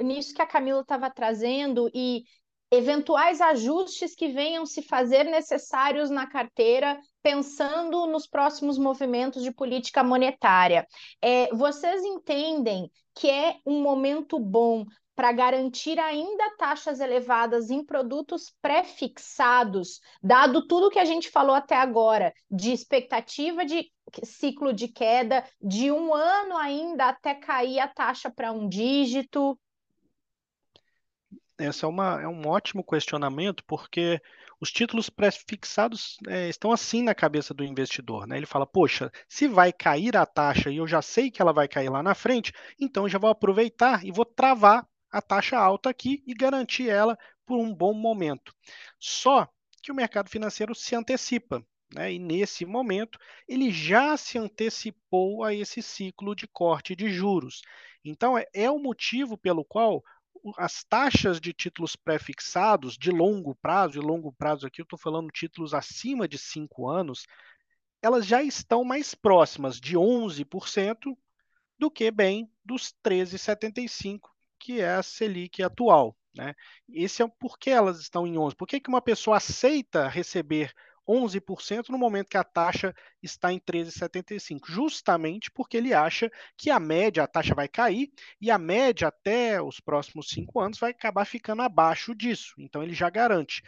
nisso 0.00 0.34
que 0.34 0.42
a 0.42 0.46
Camila 0.46 0.80
estava 0.80 1.10
trazendo 1.10 1.90
e 1.92 2.24
eventuais 2.72 3.38
ajustes 3.42 4.14
que 4.14 4.28
venham 4.28 4.64
se 4.64 4.80
fazer 4.80 5.24
necessários 5.24 6.08
na 6.08 6.26
carteira, 6.26 6.98
pensando 7.22 8.06
nos 8.06 8.26
próximos 8.26 8.78
movimentos 8.78 9.42
de 9.42 9.52
política 9.52 10.02
monetária. 10.02 10.86
É, 11.20 11.54
vocês 11.54 12.02
entendem 12.02 12.90
que 13.14 13.28
é 13.28 13.56
um 13.66 13.82
momento 13.82 14.40
bom 14.40 14.86
para 15.14 15.30
garantir 15.32 15.98
ainda 15.98 16.56
taxas 16.56 16.98
elevadas 16.98 17.68
em 17.68 17.84
produtos 17.84 18.54
pré-fixados, 18.62 20.00
dado 20.22 20.66
tudo 20.66 20.90
que 20.90 20.98
a 20.98 21.04
gente 21.04 21.30
falou 21.30 21.54
até 21.54 21.76
agora, 21.76 22.32
de 22.50 22.72
expectativa 22.72 23.66
de 23.66 23.92
ciclo 24.24 24.72
de 24.72 24.88
queda, 24.88 25.44
de 25.60 25.92
um 25.92 26.14
ano 26.14 26.56
ainda 26.56 27.10
até 27.10 27.34
cair 27.34 27.80
a 27.80 27.88
taxa 27.88 28.30
para 28.30 28.50
um 28.50 28.66
dígito? 28.66 29.58
Essa 31.64 31.86
é, 31.86 31.88
uma, 31.88 32.20
é 32.22 32.28
um 32.28 32.46
ótimo 32.46 32.84
questionamento, 32.84 33.64
porque 33.64 34.20
os 34.60 34.70
títulos 34.70 35.10
pré-fixados 35.10 36.18
é, 36.28 36.48
estão 36.48 36.72
assim 36.72 37.02
na 37.02 37.14
cabeça 37.14 37.52
do 37.52 37.64
investidor. 37.64 38.26
Né? 38.26 38.36
Ele 38.36 38.46
fala: 38.46 38.66
Poxa, 38.66 39.10
se 39.28 39.48
vai 39.48 39.72
cair 39.72 40.16
a 40.16 40.26
taxa 40.26 40.70
e 40.70 40.76
eu 40.76 40.86
já 40.86 41.02
sei 41.02 41.30
que 41.30 41.42
ela 41.42 41.52
vai 41.52 41.68
cair 41.68 41.88
lá 41.88 42.02
na 42.02 42.14
frente, 42.14 42.52
então 42.80 43.04
eu 43.04 43.08
já 43.08 43.18
vou 43.18 43.30
aproveitar 43.30 44.04
e 44.04 44.12
vou 44.12 44.24
travar 44.24 44.86
a 45.10 45.20
taxa 45.20 45.58
alta 45.58 45.90
aqui 45.90 46.22
e 46.26 46.34
garantir 46.34 46.88
ela 46.88 47.18
por 47.44 47.58
um 47.58 47.74
bom 47.74 47.92
momento. 47.92 48.54
Só 48.98 49.48
que 49.82 49.92
o 49.92 49.94
mercado 49.94 50.30
financeiro 50.30 50.74
se 50.74 50.94
antecipa. 50.94 51.64
Né? 51.92 52.14
E 52.14 52.18
nesse 52.18 52.64
momento, 52.64 53.18
ele 53.46 53.70
já 53.70 54.16
se 54.16 54.38
antecipou 54.38 55.44
a 55.44 55.52
esse 55.52 55.82
ciclo 55.82 56.34
de 56.34 56.46
corte 56.46 56.96
de 56.96 57.10
juros. 57.10 57.60
Então, 58.04 58.36
é, 58.36 58.46
é 58.54 58.70
o 58.70 58.78
motivo 58.78 59.36
pelo 59.36 59.64
qual 59.64 60.02
as 60.56 60.82
taxas 60.84 61.40
de 61.40 61.52
títulos 61.52 61.94
pré-fixados 61.94 62.96
de 62.96 63.10
longo 63.10 63.54
prazo, 63.54 63.98
e 63.98 64.02
longo 64.02 64.32
prazo 64.32 64.66
aqui 64.66 64.80
eu 64.80 64.84
estou 64.84 64.98
falando 64.98 65.30
títulos 65.30 65.72
acima 65.72 66.26
de 66.26 66.38
5 66.38 66.88
anos, 66.88 67.26
elas 68.02 68.26
já 68.26 68.42
estão 68.42 68.82
mais 68.82 69.14
próximas 69.14 69.80
de 69.80 69.96
11% 69.96 71.16
do 71.78 71.90
que 71.90 72.10
bem 72.10 72.50
dos 72.64 72.94
13,75%, 73.04 74.20
que 74.58 74.80
é 74.80 74.94
a 74.94 75.02
Selic 75.02 75.62
atual. 75.62 76.16
Né? 76.34 76.54
Esse 76.88 77.22
é 77.22 77.24
o 77.24 77.28
porquê 77.28 77.70
elas 77.70 78.00
estão 78.00 78.26
em 78.26 78.34
11%. 78.34 78.56
Por 78.56 78.66
que, 78.66 78.80
que 78.80 78.88
uma 78.88 79.02
pessoa 79.02 79.36
aceita 79.36 80.08
receber 80.08 80.72
11% 81.08 81.88
no 81.90 81.98
momento 81.98 82.28
que 82.28 82.36
a 82.36 82.44
taxa 82.44 82.94
está 83.22 83.52
em 83.52 83.58
13,75, 83.58 84.60
justamente 84.68 85.50
porque 85.50 85.76
ele 85.76 85.92
acha 85.92 86.30
que 86.56 86.70
a 86.70 86.78
média, 86.80 87.22
a 87.22 87.26
taxa 87.26 87.54
vai 87.54 87.68
cair 87.68 88.10
e 88.40 88.50
a 88.50 88.58
média 88.58 89.08
até 89.08 89.60
os 89.60 89.80
próximos 89.80 90.28
cinco 90.28 90.60
anos 90.60 90.78
vai 90.78 90.90
acabar 90.90 91.24
ficando 91.24 91.62
abaixo 91.62 92.14
disso. 92.14 92.54
Então 92.58 92.82
ele 92.82 92.94
já 92.94 93.10
garante. 93.10 93.62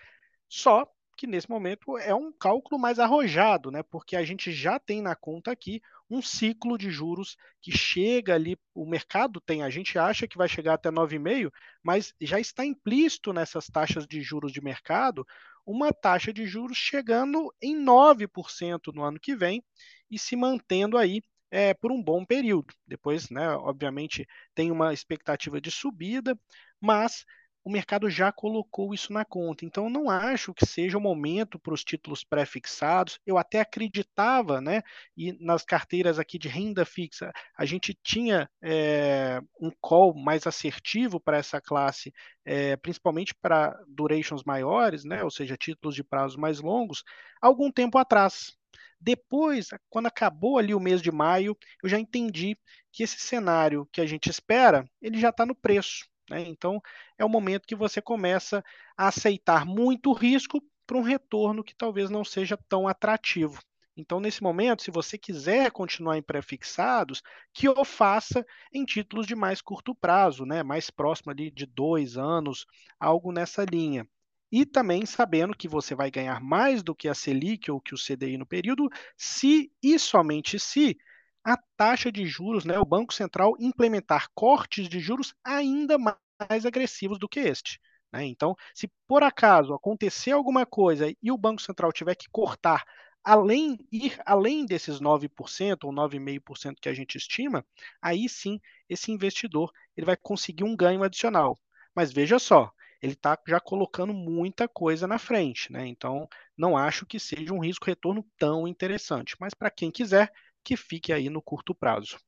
Só 0.48 0.86
que 1.14 1.26
nesse 1.26 1.48
momento 1.48 1.96
é 1.98 2.14
um 2.14 2.32
cálculo 2.32 2.80
mais 2.80 2.98
arrojado, 2.98 3.70
né? 3.70 3.82
Porque 3.82 4.16
a 4.16 4.24
gente 4.24 4.52
já 4.52 4.78
tem 4.78 5.00
na 5.00 5.14
conta 5.14 5.50
aqui 5.50 5.80
um 6.10 6.20
ciclo 6.20 6.76
de 6.76 6.90
juros 6.90 7.36
que 7.62 7.72
chega 7.72 8.34
ali, 8.34 8.56
o 8.74 8.86
mercado 8.86 9.40
tem, 9.40 9.62
a 9.62 9.70
gente 9.70 9.98
acha 9.98 10.28
que 10.28 10.36
vai 10.36 10.48
chegar 10.48 10.74
até 10.74 10.90
9,5, 10.90 11.50
mas 11.82 12.12
já 12.20 12.38
está 12.38 12.64
implícito 12.64 13.32
nessas 13.32 13.66
taxas 13.66 14.06
de 14.06 14.20
juros 14.20 14.52
de 14.52 14.60
mercado 14.60 15.26
uma 15.66 15.92
taxa 15.92 16.32
de 16.32 16.46
juros 16.46 16.76
chegando 16.76 17.52
em 17.60 17.74
9% 17.74 18.92
no 18.92 19.02
ano 19.02 19.18
que 19.18 19.34
vem 19.34 19.64
e 20.10 20.18
se 20.18 20.36
mantendo 20.36 20.98
aí 20.98 21.22
é, 21.50 21.72
por 21.72 21.92
um 21.92 22.02
bom 22.02 22.24
período. 22.24 22.74
Depois, 22.86 23.30
né, 23.30 23.48
obviamente, 23.50 24.26
tem 24.54 24.70
uma 24.70 24.92
expectativa 24.92 25.60
de 25.60 25.70
subida, 25.70 26.38
mas 26.80 27.24
o 27.64 27.70
mercado 27.70 28.10
já 28.10 28.30
colocou 28.30 28.92
isso 28.92 29.10
na 29.12 29.24
conta. 29.24 29.64
Então, 29.64 29.88
não 29.88 30.10
acho 30.10 30.52
que 30.52 30.66
seja 30.66 30.98
o 30.98 31.00
momento 31.00 31.58
para 31.58 31.72
os 31.72 31.82
títulos 31.82 32.22
pré-fixados. 32.22 33.18
Eu 33.26 33.38
até 33.38 33.60
acreditava, 33.60 34.60
né? 34.60 34.82
E 35.16 35.32
nas 35.42 35.64
carteiras 35.64 36.18
aqui 36.18 36.38
de 36.38 36.46
renda 36.46 36.84
fixa, 36.84 37.32
a 37.56 37.64
gente 37.64 37.96
tinha 38.02 38.50
é, 38.62 39.40
um 39.58 39.70
call 39.80 40.14
mais 40.14 40.46
assertivo 40.46 41.18
para 41.18 41.38
essa 41.38 41.58
classe, 41.58 42.12
é, 42.44 42.76
principalmente 42.76 43.34
para 43.34 43.74
durations 43.88 44.44
maiores, 44.44 45.02
né? 45.02 45.24
Ou 45.24 45.30
seja, 45.30 45.56
títulos 45.56 45.94
de 45.94 46.04
prazos 46.04 46.36
mais 46.36 46.60
longos, 46.60 47.02
algum 47.40 47.72
tempo 47.72 47.96
atrás. 47.96 48.54
Depois, 49.00 49.68
quando 49.88 50.06
acabou 50.06 50.58
ali 50.58 50.74
o 50.74 50.80
mês 50.80 51.00
de 51.00 51.10
maio, 51.10 51.56
eu 51.82 51.88
já 51.88 51.98
entendi 51.98 52.56
que 52.92 53.02
esse 53.02 53.18
cenário 53.18 53.88
que 53.92 54.00
a 54.00 54.06
gente 54.06 54.28
espera, 54.28 54.84
ele 55.00 55.18
já 55.18 55.30
está 55.30 55.46
no 55.46 55.54
preço. 55.54 56.04
Né? 56.30 56.42
Então, 56.48 56.80
é 57.18 57.24
o 57.24 57.28
momento 57.28 57.66
que 57.66 57.74
você 57.74 58.00
começa 58.00 58.64
a 58.96 59.08
aceitar 59.08 59.64
muito 59.64 60.12
risco 60.12 60.62
para 60.86 60.96
um 60.96 61.02
retorno 61.02 61.64
que 61.64 61.74
talvez 61.74 62.10
não 62.10 62.24
seja 62.24 62.58
tão 62.68 62.86
atrativo. 62.86 63.60
Então, 63.96 64.18
nesse 64.18 64.42
momento, 64.42 64.82
se 64.82 64.90
você 64.90 65.16
quiser 65.16 65.70
continuar 65.70 66.18
em 66.18 66.22
pré-fixados, 66.22 67.22
que 67.52 67.68
o 67.68 67.84
faça 67.84 68.44
em 68.72 68.84
títulos 68.84 69.26
de 69.26 69.36
mais 69.36 69.60
curto 69.60 69.94
prazo, 69.94 70.44
né? 70.44 70.62
mais 70.62 70.90
próximo 70.90 71.30
ali 71.30 71.50
de 71.50 71.64
dois 71.64 72.16
anos, 72.16 72.66
algo 72.98 73.30
nessa 73.30 73.64
linha. 73.64 74.06
E 74.50 74.66
também 74.66 75.06
sabendo 75.06 75.56
que 75.56 75.68
você 75.68 75.94
vai 75.94 76.10
ganhar 76.10 76.40
mais 76.40 76.82
do 76.82 76.94
que 76.94 77.08
a 77.08 77.14
Selic 77.14 77.70
ou 77.70 77.80
que 77.80 77.94
o 77.94 77.98
CDI 77.98 78.36
no 78.36 78.46
período, 78.46 78.88
se 79.16 79.72
e 79.82 79.98
somente 79.98 80.58
se 80.58 80.96
a 81.44 81.56
taxa 81.76 82.10
de 82.10 82.26
juros, 82.26 82.64
né, 82.64 82.78
o 82.78 82.84
Banco 82.84 83.12
Central 83.12 83.54
implementar 83.60 84.28
cortes 84.34 84.88
de 84.88 84.98
juros 85.00 85.34
ainda 85.44 85.98
mais 85.98 86.66
agressivos 86.66 87.18
do 87.18 87.28
que 87.28 87.40
este. 87.40 87.78
Né? 88.12 88.24
Então, 88.26 88.56
se 88.74 88.90
por 89.06 89.22
acaso 89.22 89.74
acontecer 89.74 90.30
alguma 90.30 90.64
coisa 90.64 91.12
e 91.22 91.30
o 91.30 91.38
Banco 91.38 91.60
Central 91.60 91.92
tiver 91.92 92.14
que 92.14 92.28
cortar 92.30 92.84
além 93.22 93.78
ir 93.90 94.20
além 94.26 94.66
desses 94.66 95.00
9% 95.00 95.84
ou 95.84 95.92
9,5% 95.92 96.80
que 96.80 96.88
a 96.88 96.94
gente 96.94 97.16
estima, 97.16 97.64
aí 98.00 98.28
sim 98.28 98.60
esse 98.88 99.10
investidor 99.10 99.72
ele 99.96 100.06
vai 100.06 100.16
conseguir 100.16 100.64
um 100.64 100.76
ganho 100.76 101.02
adicional. 101.02 101.58
Mas 101.94 102.12
veja 102.12 102.38
só, 102.38 102.70
ele 103.00 103.14
está 103.14 103.38
já 103.48 103.58
colocando 103.60 104.12
muita 104.12 104.68
coisa 104.68 105.06
na 105.06 105.18
frente, 105.18 105.72
né? 105.72 105.86
Então 105.86 106.28
não 106.56 106.76
acho 106.76 107.06
que 107.06 107.18
seja 107.18 107.52
um 107.52 107.60
risco 107.60 107.86
retorno 107.86 108.24
tão 108.38 108.68
interessante. 108.68 109.36
Mas 109.40 109.54
para 109.54 109.70
quem 109.70 109.90
quiser, 109.90 110.32
que 110.64 110.76
fique 110.76 111.12
aí 111.12 111.28
no 111.28 111.42
curto 111.42 111.74
prazo. 111.74 112.18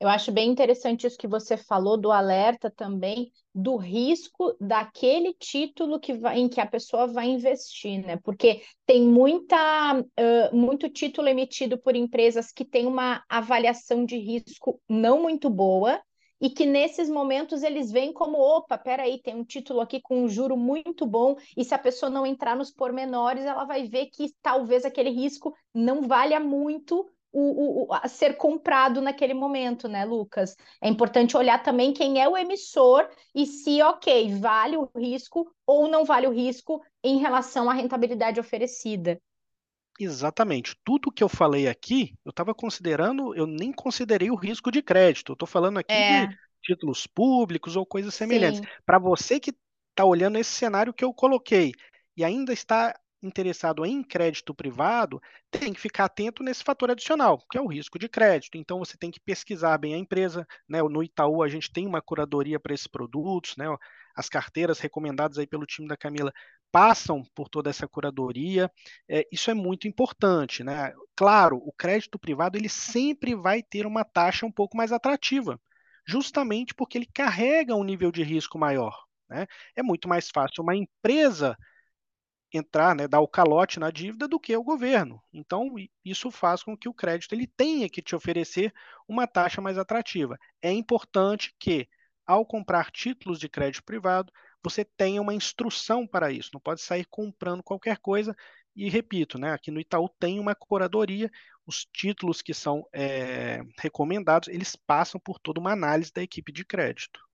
Eu 0.00 0.08
acho 0.08 0.32
bem 0.32 0.50
interessante 0.50 1.06
isso 1.06 1.16
que 1.16 1.28
você 1.28 1.56
falou 1.56 1.96
do 1.96 2.10
alerta 2.10 2.70
também 2.70 3.32
do 3.54 3.76
risco 3.76 4.56
daquele 4.60 5.32
título 5.34 5.98
que 6.00 6.14
vai, 6.14 6.38
em 6.38 6.48
que 6.48 6.60
a 6.60 6.66
pessoa 6.66 7.06
vai 7.06 7.28
investir, 7.28 8.04
né? 8.04 8.16
Porque 8.22 8.62
tem 8.84 9.02
muita, 9.02 10.00
uh, 10.00 10.56
muito 10.56 10.88
título 10.88 11.28
emitido 11.28 11.78
por 11.78 11.96
empresas 11.96 12.52
que 12.52 12.64
têm 12.64 12.86
uma 12.86 13.24
avaliação 13.28 14.04
de 14.04 14.16
risco 14.16 14.80
não 14.88 15.22
muito 15.22 15.48
boa 15.48 16.00
e 16.40 16.50
que 16.50 16.64
nesses 16.64 17.08
momentos 17.08 17.62
eles 17.62 17.90
veem 17.90 18.12
como, 18.12 18.38
opa, 18.38 18.78
peraí, 18.78 19.20
tem 19.20 19.34
um 19.34 19.44
título 19.44 19.80
aqui 19.80 20.00
com 20.00 20.22
um 20.22 20.28
juro 20.28 20.56
muito 20.56 21.04
bom, 21.04 21.36
e 21.56 21.64
se 21.64 21.74
a 21.74 21.78
pessoa 21.78 22.08
não 22.08 22.24
entrar 22.24 22.56
nos 22.56 22.70
pormenores, 22.70 23.44
ela 23.44 23.64
vai 23.64 23.88
ver 23.88 24.06
que 24.06 24.32
talvez 24.40 24.84
aquele 24.84 25.10
risco 25.10 25.52
não 25.74 26.02
valha 26.02 26.38
muito 26.38 27.10
o, 27.32 27.86
o, 27.86 27.92
a 27.92 28.08
ser 28.08 28.36
comprado 28.36 29.00
naquele 29.00 29.34
momento, 29.34 29.88
né, 29.88 30.04
Lucas? 30.04 30.56
É 30.80 30.88
importante 30.88 31.36
olhar 31.36 31.62
também 31.62 31.92
quem 31.92 32.20
é 32.20 32.28
o 32.28 32.36
emissor 32.36 33.08
e 33.34 33.46
se, 33.46 33.82
ok, 33.82 34.34
vale 34.36 34.76
o 34.76 34.90
risco 34.96 35.50
ou 35.66 35.88
não 35.88 36.04
vale 36.04 36.26
o 36.26 36.32
risco 36.32 36.82
em 37.02 37.18
relação 37.18 37.68
à 37.68 37.74
rentabilidade 37.74 38.40
oferecida. 38.40 39.20
Exatamente. 39.98 40.76
Tudo 40.84 41.10
que 41.10 41.22
eu 41.22 41.28
falei 41.28 41.66
aqui, 41.66 42.14
eu 42.24 42.30
estava 42.30 42.54
considerando, 42.54 43.34
eu 43.34 43.46
nem 43.46 43.72
considerei 43.72 44.30
o 44.30 44.36
risco 44.36 44.70
de 44.70 44.80
crédito. 44.80 45.32
Eu 45.32 45.34
estou 45.34 45.48
falando 45.48 45.78
aqui 45.78 45.92
é. 45.92 46.26
de 46.26 46.36
títulos 46.62 47.06
públicos 47.06 47.76
ou 47.76 47.84
coisas 47.84 48.14
semelhantes. 48.14 48.60
Para 48.86 48.98
você 48.98 49.40
que 49.40 49.52
está 49.90 50.04
olhando 50.04 50.38
esse 50.38 50.52
cenário 50.52 50.94
que 50.94 51.04
eu 51.04 51.12
coloquei 51.12 51.72
e 52.16 52.24
ainda 52.24 52.52
está 52.52 52.98
interessado 53.22 53.84
em 53.84 54.02
crédito 54.02 54.54
privado 54.54 55.20
tem 55.50 55.72
que 55.72 55.80
ficar 55.80 56.04
atento 56.04 56.42
nesse 56.42 56.62
fator 56.62 56.90
adicional, 56.90 57.42
que 57.50 57.58
é 57.58 57.60
o 57.60 57.66
risco 57.66 57.98
de 57.98 58.08
crédito. 58.08 58.56
Então 58.56 58.78
você 58.78 58.96
tem 58.96 59.10
que 59.10 59.20
pesquisar 59.20 59.76
bem 59.78 59.94
a 59.94 59.98
empresa. 59.98 60.46
Né? 60.68 60.82
No 60.82 61.02
Itaú 61.02 61.42
a 61.42 61.48
gente 61.48 61.72
tem 61.72 61.86
uma 61.86 62.00
curadoria 62.00 62.60
para 62.60 62.74
esses 62.74 62.86
produtos, 62.86 63.56
né? 63.56 63.66
as 64.14 64.28
carteiras 64.28 64.78
recomendadas 64.80 65.38
aí 65.38 65.46
pelo 65.46 65.66
time 65.66 65.88
da 65.88 65.96
Camila 65.96 66.32
passam 66.70 67.22
por 67.34 67.48
toda 67.48 67.70
essa 67.70 67.88
curadoria. 67.88 68.70
É, 69.08 69.26
isso 69.32 69.50
é 69.50 69.54
muito 69.54 69.88
importante. 69.88 70.62
Né? 70.62 70.92
Claro, 71.16 71.56
o 71.58 71.72
crédito 71.72 72.18
privado 72.18 72.56
ele 72.56 72.68
sempre 72.68 73.34
vai 73.34 73.62
ter 73.62 73.86
uma 73.86 74.04
taxa 74.04 74.46
um 74.46 74.52
pouco 74.52 74.76
mais 74.76 74.92
atrativa, 74.92 75.60
justamente 76.06 76.74
porque 76.74 76.98
ele 76.98 77.08
carrega 77.12 77.74
um 77.74 77.84
nível 77.84 78.12
de 78.12 78.22
risco 78.22 78.58
maior. 78.58 78.96
Né? 79.28 79.46
É 79.76 79.82
muito 79.82 80.08
mais 80.08 80.30
fácil 80.30 80.62
uma 80.62 80.74
empresa 80.76 81.56
entrar, 82.52 82.94
né, 82.94 83.06
dar 83.06 83.20
o 83.20 83.28
calote 83.28 83.78
na 83.78 83.90
dívida 83.90 84.26
do 84.26 84.40
que 84.40 84.56
o 84.56 84.62
governo. 84.62 85.22
Então, 85.32 85.68
isso 86.04 86.30
faz 86.30 86.62
com 86.62 86.76
que 86.76 86.88
o 86.88 86.94
crédito 86.94 87.34
ele 87.34 87.46
tenha 87.46 87.88
que 87.88 88.02
te 88.02 88.16
oferecer 88.16 88.72
uma 89.06 89.26
taxa 89.26 89.60
mais 89.60 89.76
atrativa. 89.78 90.38
É 90.62 90.72
importante 90.72 91.54
que, 91.58 91.88
ao 92.26 92.46
comprar 92.46 92.90
títulos 92.90 93.38
de 93.38 93.48
crédito 93.48 93.84
privado, 93.84 94.32
você 94.62 94.84
tenha 94.84 95.20
uma 95.20 95.34
instrução 95.34 96.06
para 96.06 96.32
isso. 96.32 96.50
Não 96.52 96.60
pode 96.60 96.80
sair 96.80 97.04
comprando 97.06 97.62
qualquer 97.62 97.98
coisa. 97.98 98.34
E 98.74 98.88
repito, 98.88 99.38
né, 99.38 99.52
aqui 99.52 99.70
no 99.70 99.80
Itaú 99.80 100.08
tem 100.08 100.40
uma 100.40 100.54
curadoria. 100.54 101.30
Os 101.66 101.84
títulos 101.84 102.40
que 102.40 102.54
são 102.54 102.86
é, 102.92 103.60
recomendados, 103.78 104.48
eles 104.48 104.74
passam 104.74 105.20
por 105.20 105.38
toda 105.38 105.60
uma 105.60 105.72
análise 105.72 106.12
da 106.12 106.22
equipe 106.22 106.50
de 106.50 106.64
crédito. 106.64 107.27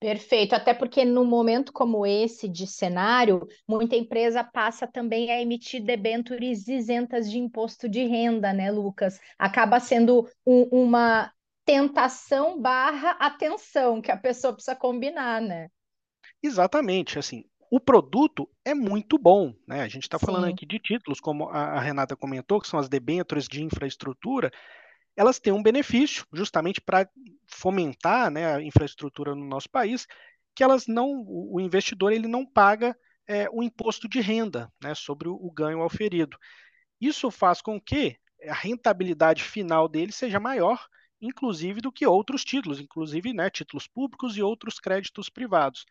Perfeito, 0.00 0.54
até 0.54 0.72
porque 0.72 1.04
num 1.04 1.26
momento 1.26 1.74
como 1.74 2.06
esse 2.06 2.48
de 2.48 2.66
cenário, 2.66 3.46
muita 3.68 3.94
empresa 3.94 4.42
passa 4.42 4.86
também 4.86 5.30
a 5.30 5.42
emitir 5.42 5.84
debêntures 5.84 6.66
isentas 6.66 7.30
de 7.30 7.38
imposto 7.38 7.86
de 7.86 8.06
renda, 8.06 8.50
né, 8.50 8.70
Lucas? 8.70 9.20
Acaba 9.38 9.78
sendo 9.78 10.26
um, 10.46 10.62
uma 10.72 11.30
tentação 11.66 12.58
barra 12.58 13.10
atenção 13.20 14.00
que 14.00 14.10
a 14.10 14.16
pessoa 14.16 14.54
precisa 14.54 14.74
combinar, 14.74 15.38
né? 15.42 15.68
Exatamente, 16.42 17.18
assim, 17.18 17.44
o 17.70 17.78
produto 17.78 18.48
é 18.64 18.72
muito 18.74 19.18
bom, 19.18 19.52
né? 19.68 19.82
A 19.82 19.88
gente 19.88 20.04
está 20.04 20.18
falando 20.18 20.46
aqui 20.46 20.64
de 20.64 20.78
títulos, 20.78 21.20
como 21.20 21.50
a 21.50 21.78
Renata 21.78 22.16
comentou, 22.16 22.58
que 22.58 22.66
são 22.66 22.80
as 22.80 22.88
debêntures 22.88 23.46
de 23.46 23.62
infraestrutura, 23.62 24.50
elas 25.16 25.38
têm 25.38 25.52
um 25.52 25.62
benefício 25.62 26.26
justamente 26.32 26.80
para 26.80 27.08
fomentar 27.46 28.30
né, 28.30 28.54
a 28.54 28.62
infraestrutura 28.62 29.34
no 29.34 29.44
nosso 29.44 29.68
país, 29.68 30.06
que 30.54 30.62
elas 30.62 30.86
não, 30.86 31.24
o 31.26 31.60
investidor 31.60 32.12
ele 32.12 32.28
não 32.28 32.44
paga 32.46 32.96
é, 33.26 33.48
o 33.50 33.62
imposto 33.62 34.08
de 34.08 34.20
renda 34.20 34.72
né, 34.82 34.94
sobre 34.94 35.28
o, 35.28 35.50
ganho 35.52 35.82
auferido. 35.82 36.36
Isso 37.00 37.30
faz 37.30 37.62
com 37.62 37.80
que 37.80 38.16
a 38.48 38.54
rentabilidade 38.54 39.42
final 39.42 39.88
dele 39.88 40.12
seja 40.12 40.40
maior, 40.40 40.84
inclusive 41.20 41.80
do 41.80 41.92
que 41.92 42.06
outros 42.06 42.44
títulos, 42.44 42.80
inclusive 42.80 43.32
né, 43.32 43.50
títulos 43.50 43.86
públicos 43.86 44.36
e 44.36 44.42
outros 44.42 44.80
créditos 44.80 45.28
privados. 45.28 45.84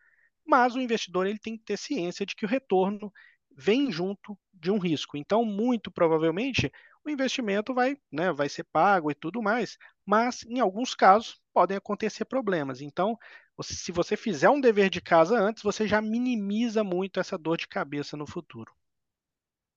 Mas 0.46 0.76
o 0.76 0.82
investidor 0.82 1.28
ele 1.28 1.40
tem 1.40 1.58
que 1.58 1.64
ter 1.64 1.78
ciência 1.78 2.26
de 2.26 2.36
que 2.36 2.46
o 2.46 2.50
retorno 2.50 3.12
vem 3.56 3.92
junto 3.92 4.38
de 4.54 4.72
um 4.72 4.78
risco. 4.78 5.16
Então, 5.18 5.46
muito 5.46 5.92
provavelmente, 5.92 6.72
o 7.10 7.14
investimento 7.14 7.74
vai, 7.74 7.98
né, 8.12 8.32
vai 8.32 8.48
ser 8.48 8.64
pago 8.64 9.12
e 9.12 9.16
tudo 9.16 9.42
mais, 9.42 9.78
mas 10.06 10.44
em 10.44 10.60
alguns 10.60 10.96
casos 10.96 11.42
podem 11.54 11.78
acontecer 11.78 12.26
problemas. 12.26 12.82
Então, 12.82 13.18
se 13.62 13.92
você 13.92 14.16
fizer 14.16 14.50
um 14.50 14.62
dever 14.62 14.90
de 14.90 15.02
casa 15.02 15.38
antes, 15.38 15.64
você 15.64 15.88
já 15.88 16.02
minimiza 16.02 16.84
muito 16.84 17.20
essa 17.20 17.38
dor 17.38 17.58
de 17.58 17.68
cabeça 17.68 18.16
no 18.16 18.26
futuro. 18.26 18.72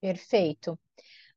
Perfeito. 0.01 0.79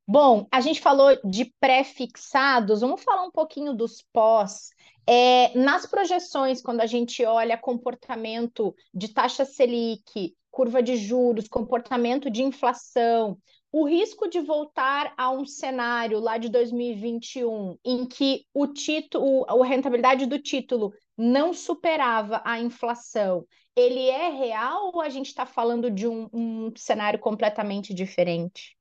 Bom, 0.08 0.46
a 0.52 0.60
gente 0.60 0.80
falou 0.80 1.18
de 1.24 1.52
pré-fixados, 1.58 2.80
vamos 2.80 3.02
falar 3.02 3.24
um 3.24 3.30
pouquinho 3.30 3.74
dos 3.74 4.02
pós. 4.12 4.70
É, 5.04 5.56
nas 5.58 5.84
projeções, 5.86 6.62
quando 6.62 6.80
a 6.80 6.86
gente 6.86 7.24
olha 7.24 7.58
comportamento 7.58 8.74
de 8.94 9.12
taxa 9.12 9.44
Selic, 9.44 10.36
curva 10.48 10.82
de 10.82 10.96
juros, 10.96 11.48
comportamento 11.48 12.30
de 12.30 12.42
inflação, 12.42 13.36
o 13.78 13.84
risco 13.84 14.26
de 14.26 14.40
voltar 14.40 15.12
a 15.18 15.30
um 15.30 15.44
cenário 15.44 16.18
lá 16.18 16.38
de 16.38 16.48
2021 16.48 17.76
em 17.84 18.06
que 18.06 18.46
o 18.54 18.66
título, 18.66 19.44
a 19.46 19.66
rentabilidade 19.66 20.24
do 20.24 20.38
título 20.38 20.94
não 21.14 21.52
superava 21.52 22.40
a 22.42 22.58
inflação, 22.58 23.46
ele 23.76 24.08
é 24.08 24.30
real 24.30 24.92
ou 24.94 25.02
a 25.02 25.10
gente 25.10 25.26
está 25.26 25.44
falando 25.44 25.90
de 25.90 26.08
um, 26.08 26.26
um 26.32 26.72
cenário 26.74 27.18
completamente 27.18 27.92
diferente? 27.92 28.78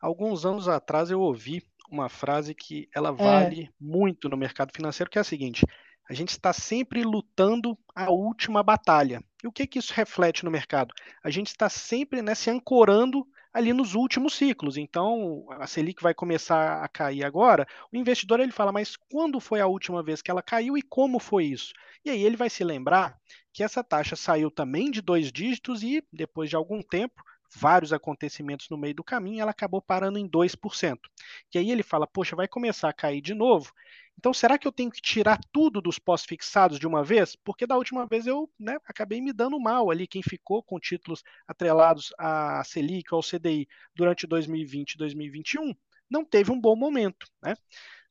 Alguns 0.00 0.46
anos 0.46 0.68
atrás 0.68 1.10
eu 1.10 1.20
ouvi 1.20 1.60
uma 1.90 2.08
frase 2.08 2.54
que 2.54 2.88
ela 2.94 3.08
é. 3.08 3.12
vale 3.12 3.62
é. 3.64 3.68
muito 3.80 4.28
no 4.28 4.36
mercado 4.36 4.70
financeiro, 4.72 5.10
que 5.10 5.18
é 5.18 5.20
a 5.20 5.24
seguinte: 5.24 5.66
a 6.08 6.14
gente 6.14 6.30
está 6.30 6.52
sempre 6.52 7.02
lutando 7.02 7.76
a 7.92 8.08
última 8.08 8.62
batalha. 8.62 9.20
E 9.42 9.48
o 9.48 9.52
que, 9.52 9.66
que 9.66 9.80
isso 9.80 9.92
reflete 9.92 10.44
no 10.44 10.50
mercado? 10.50 10.94
A 11.24 11.30
gente 11.30 11.48
está 11.48 11.68
sempre 11.68 12.22
né, 12.22 12.36
se 12.36 12.50
ancorando 12.50 13.26
ali 13.54 13.72
nos 13.72 13.94
últimos 13.94 14.34
ciclos. 14.34 14.76
Então, 14.76 15.46
a 15.50 15.66
Selic 15.66 16.02
vai 16.02 16.12
começar 16.12 16.82
a 16.82 16.88
cair 16.88 17.24
agora. 17.24 17.66
O 17.92 17.96
investidor 17.96 18.40
ele 18.40 18.50
fala, 18.50 18.72
mas 18.72 18.96
quando 18.96 19.38
foi 19.38 19.60
a 19.60 19.66
última 19.68 20.02
vez 20.02 20.20
que 20.20 20.30
ela 20.30 20.42
caiu 20.42 20.76
e 20.76 20.82
como 20.82 21.20
foi 21.20 21.44
isso? 21.44 21.72
E 22.04 22.10
aí 22.10 22.22
ele 22.24 22.36
vai 22.36 22.50
se 22.50 22.64
lembrar 22.64 23.16
que 23.52 23.62
essa 23.62 23.84
taxa 23.84 24.16
saiu 24.16 24.50
também 24.50 24.90
de 24.90 25.00
dois 25.00 25.30
dígitos 25.30 25.84
e 25.84 26.02
depois 26.12 26.50
de 26.50 26.56
algum 26.56 26.82
tempo 26.82 27.22
vários 27.56 27.92
acontecimentos 27.92 28.68
no 28.68 28.76
meio 28.76 28.96
do 28.96 29.04
caminho, 29.04 29.40
ela 29.40 29.52
acabou 29.52 29.80
parando 29.80 30.18
em 30.18 30.28
2%. 30.28 31.08
E 31.54 31.58
aí 31.58 31.70
ele 31.70 31.84
fala: 31.84 32.04
Poxa, 32.04 32.34
vai 32.34 32.48
começar 32.48 32.88
a 32.88 32.92
cair 32.92 33.20
de 33.20 33.32
novo. 33.32 33.72
Então, 34.18 34.32
será 34.32 34.56
que 34.56 34.66
eu 34.66 34.72
tenho 34.72 34.90
que 34.90 35.00
tirar 35.00 35.38
tudo 35.52 35.80
dos 35.80 35.98
pós-fixados 35.98 36.78
de 36.78 36.86
uma 36.86 37.02
vez? 37.04 37.36
Porque 37.36 37.66
da 37.66 37.76
última 37.76 38.06
vez 38.06 38.26
eu 38.26 38.50
né, 38.58 38.78
acabei 38.86 39.20
me 39.20 39.32
dando 39.32 39.58
mal 39.60 39.90
ali. 39.90 40.06
Quem 40.06 40.22
ficou 40.22 40.62
com 40.62 40.78
títulos 40.78 41.22
atrelados 41.46 42.12
à 42.18 42.62
Selic 42.64 43.12
ou 43.12 43.18
ao 43.18 43.22
CDI 43.22 43.68
durante 43.94 44.26
2020 44.26 44.92
e 44.92 44.98
2021 44.98 45.74
não 46.08 46.24
teve 46.24 46.52
um 46.52 46.60
bom 46.60 46.76
momento. 46.76 47.26
Né? 47.42 47.54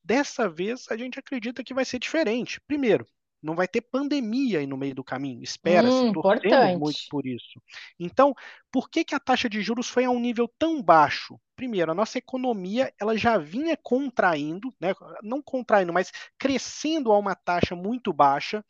Dessa 0.03 0.49
vez, 0.49 0.85
a 0.89 0.97
gente 0.97 1.17
acredita 1.17 1.63
que 1.63 1.73
vai 1.73 1.85
ser 1.85 1.99
diferente. 1.99 2.59
Primeiro, 2.67 3.07
não 3.43 3.55
vai 3.55 3.67
ter 3.67 3.81
pandemia 3.81 4.59
aí 4.59 4.65
no 4.65 4.77
meio 4.77 4.95
do 4.95 5.03
caminho. 5.03 5.43
Espera-se, 5.43 5.93
hum, 5.93 6.13
torcendo 6.13 6.79
muito 6.79 6.99
por 7.09 7.27
isso. 7.27 7.61
Então, 7.99 8.33
por 8.71 8.89
que, 8.89 9.03
que 9.03 9.13
a 9.13 9.19
taxa 9.19 9.49
de 9.49 9.61
juros 9.61 9.89
foi 9.89 10.05
a 10.05 10.09
um 10.09 10.19
nível 10.19 10.49
tão 10.57 10.81
baixo? 10.81 11.37
Primeiro, 11.55 11.91
a 11.91 11.95
nossa 11.95 12.17
economia 12.17 12.91
ela 12.99 13.17
já 13.17 13.37
vinha 13.37 13.77
contraindo, 13.81 14.73
né, 14.79 14.93
não 15.21 15.41
contraindo, 15.41 15.93
mas 15.93 16.11
crescendo 16.39 17.11
a 17.11 17.19
uma 17.19 17.35
taxa 17.35 17.75
muito 17.75 18.13
baixa 18.13 18.63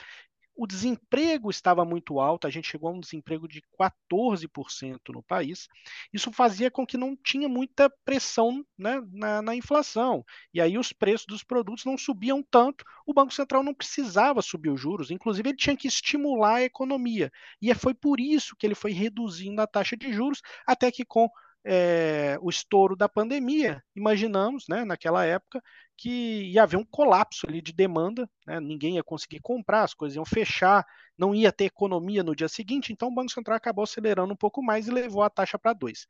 o 0.56 0.68
desemprego 0.68 1.50
estava 1.50 1.84
muito 1.84 2.20
alto, 2.20 2.46
a 2.46 2.50
gente 2.50 2.70
chegou 2.70 2.90
a 2.90 2.94
um 2.94 3.00
desemprego 3.00 3.48
de 3.48 3.62
14% 3.80 5.00
no 5.10 5.24
país. 5.24 5.68
Isso 6.12 6.32
fazia 6.32 6.70
com 6.70 6.86
que 6.86 6.98
não 6.98 7.16
tinha 7.16 7.50
muita 7.50 7.90
pressão 8.06 8.64
né, 8.78 9.02
na, 9.12 9.42
na, 9.42 9.56
inflação. 9.56 10.24
E 10.54 10.62
aí 10.62 10.78
os 10.78 10.94
preços 10.94 11.26
dos 11.26 11.44
produtos 11.44 11.86
não 11.86 11.98
subiam 11.98 12.44
tanto, 12.44 12.86
o 13.06 13.14
Banco 13.14 13.34
Central 13.34 13.64
não 13.64 13.74
precisava 13.74 14.42
subir 14.42 14.70
os 14.70 14.80
juros, 14.80 15.10
inclusive 15.12 15.50
ele 15.50 15.58
tinha 15.58 15.76
que 15.76 15.88
estimular 15.88 16.56
a 16.56 16.64
economia. 16.64 17.32
E 17.62 17.74
foi 17.74 17.94
por 17.94 18.20
isso 18.20 18.56
que 18.58 18.66
ele 18.66 18.76
foi 18.76 18.92
reduzindo 18.92 19.62
a 19.62 19.68
taxa 19.68 19.98
de 19.98 20.14
juros, 20.14 20.42
até 20.68 20.92
que 20.92 21.04
com 21.04 21.30
é, 21.66 22.38
o 22.42 22.50
estouro 22.50 22.96
da 22.96 23.08
pandemia, 23.08 23.82
imaginamos, 23.96 24.66
né, 24.68 24.84
naquela 24.84 25.26
época, 25.26 25.62
que 25.98 26.52
ia 26.52 26.64
haver 26.64 26.78
um 26.78 26.86
colapso 26.86 27.48
ali 27.48 27.62
de 27.62 27.72
demanda, 27.72 28.30
né, 28.46 28.60
ninguém 28.60 28.96
ia 28.96 29.04
conseguir 29.04 29.40
comprar, 29.40 29.84
as 29.84 29.94
coisas 29.94 30.16
iam 30.16 30.26
fechar, 30.26 30.86
não 31.18 31.34
ia 31.34 31.52
ter 31.52 31.66
economia 31.66 32.24
no 32.24 32.36
dia 32.36 32.50
seguinte, 32.50 32.92
então 32.92 33.10
o 33.10 33.14
Banco 33.14 33.32
Central 33.32 33.58
acabou 33.58 33.84
acelerando 33.84 34.34
um 34.34 34.38
pouco 34.38 34.62
mais 34.64 34.88
e 34.88 34.92
levou 34.92 35.22
a 35.22 35.30
taxa 35.30 35.58
para 35.58 35.74
2. 35.74 36.08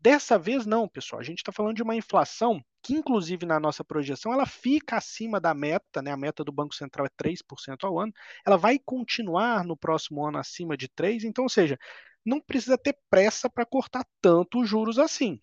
Dessa 0.00 0.38
vez 0.38 0.64
não, 0.64 0.88
pessoal, 0.88 1.20
a 1.20 1.24
gente 1.24 1.38
está 1.38 1.52
falando 1.52 1.76
de 1.76 1.82
uma 1.82 1.94
inflação 1.94 2.62
que, 2.82 2.94
inclusive 2.94 3.44
na 3.44 3.60
nossa 3.60 3.84
projeção, 3.84 4.32
ela 4.32 4.46
fica 4.46 4.96
acima 4.96 5.38
da 5.38 5.52
meta, 5.52 6.00
né? 6.00 6.10
a 6.10 6.16
meta 6.16 6.42
do 6.42 6.50
Banco 6.50 6.74
Central 6.74 7.06
é 7.06 7.10
3% 7.10 7.84
ao 7.84 7.98
ano, 7.98 8.12
ela 8.46 8.56
vai 8.56 8.78
continuar 8.78 9.62
no 9.62 9.76
próximo 9.76 10.24
ano 10.26 10.38
acima 10.38 10.74
de 10.74 10.88
3%, 10.88 11.24
então, 11.24 11.44
ou 11.44 11.50
seja, 11.50 11.78
não 12.24 12.40
precisa 12.40 12.78
ter 12.78 12.96
pressa 13.10 13.48
para 13.50 13.66
cortar 13.66 14.06
tanto 14.22 14.60
os 14.60 14.68
juros 14.68 14.98
assim. 14.98 15.40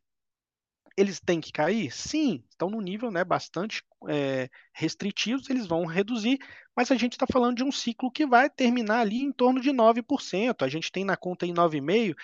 Eles 0.98 1.20
têm 1.20 1.40
que 1.40 1.52
cair? 1.52 1.92
Sim, 1.92 2.44
estão 2.50 2.70
no 2.70 2.82
nível 2.82 3.12
né, 3.12 3.24
bastante 3.24 3.84
é, 4.10 4.50
restritivos, 4.74 5.48
eles 5.50 5.68
vão 5.68 5.86
reduzir, 5.86 6.40
mas 6.76 6.90
a 6.92 6.96
gente 6.96 7.14
está 7.14 7.28
falando 7.28 7.58
de 7.58 7.64
um 7.64 7.72
ciclo 7.72 8.12
que 8.12 8.26
vai 8.26 8.50
terminar 8.50 9.02
ali 9.02 9.22
em 9.22 9.32
torno 9.32 9.62
de 9.62 9.72
9%. 9.72 10.64
A 10.64 10.68
gente 10.68 10.92
tem 10.92 11.06
na 11.06 11.16
conta 11.16 11.46
em 11.46 11.54
9,5%, 11.54 12.16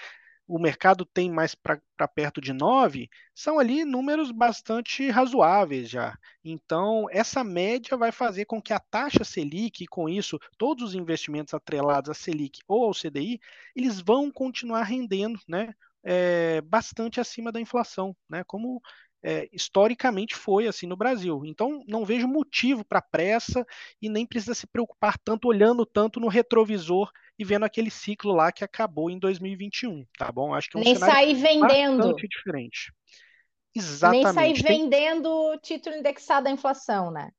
o 0.47 0.59
mercado 0.59 1.05
tem 1.05 1.31
mais 1.31 1.55
para 1.55 1.79
perto 2.07 2.41
de 2.41 2.51
9, 2.51 3.09
são 3.33 3.59
ali 3.59 3.85
números 3.85 4.31
bastante 4.31 5.09
razoáveis 5.09 5.89
já. 5.89 6.17
Então, 6.43 7.07
essa 7.11 7.43
média 7.43 7.95
vai 7.95 8.11
fazer 8.11 8.45
com 8.45 8.61
que 8.61 8.73
a 8.73 8.79
taxa 8.79 9.23
Selic, 9.23 9.83
e 9.83 9.87
com 9.87 10.09
isso, 10.09 10.37
todos 10.57 10.89
os 10.89 10.95
investimentos 10.95 11.53
atrelados 11.53 12.09
à 12.09 12.13
Selic 12.13 12.59
ou 12.67 12.83
ao 12.85 12.93
CDI, 12.93 13.39
eles 13.75 14.01
vão 14.01 14.29
continuar 14.29 14.83
rendendo 14.83 15.39
né, 15.47 15.73
é, 16.03 16.61
bastante 16.61 17.19
acima 17.19 17.51
da 17.51 17.61
inflação, 17.61 18.15
né, 18.29 18.43
como 18.45 18.81
é, 19.23 19.47
historicamente 19.53 20.35
foi 20.35 20.67
assim 20.67 20.85
no 20.85 20.97
Brasil. 20.97 21.43
Então, 21.45 21.83
não 21.87 22.03
vejo 22.03 22.27
motivo 22.27 22.83
para 22.83 23.01
pressa 23.01 23.65
e 24.01 24.09
nem 24.09 24.25
precisa 24.25 24.53
se 24.53 24.67
preocupar 24.67 25.17
tanto 25.17 25.47
olhando 25.47 25.85
tanto 25.85 26.19
no 26.19 26.27
retrovisor 26.27 27.09
e 27.39 27.45
vendo 27.45 27.63
aquele 27.63 27.89
ciclo 27.89 28.33
lá 28.33 28.51
que 28.51 28.63
acabou 28.63 29.09
em 29.09 29.17
2021, 29.17 30.05
tá 30.17 30.31
bom? 30.31 30.53
Acho 30.53 30.69
que 30.69 30.77
é 30.77 30.81
um 30.81 30.83
nem 30.83 30.95
sair 30.95 31.33
vendendo. 31.35 32.13
diferente. 32.15 32.91
Exatamente. 33.73 34.23
Nem 34.25 34.33
sair 34.33 34.61
vendendo 34.61 35.57
título 35.63 35.95
indexado 35.95 36.47
à 36.47 36.51
inflação, 36.51 37.09
né? 37.09 37.31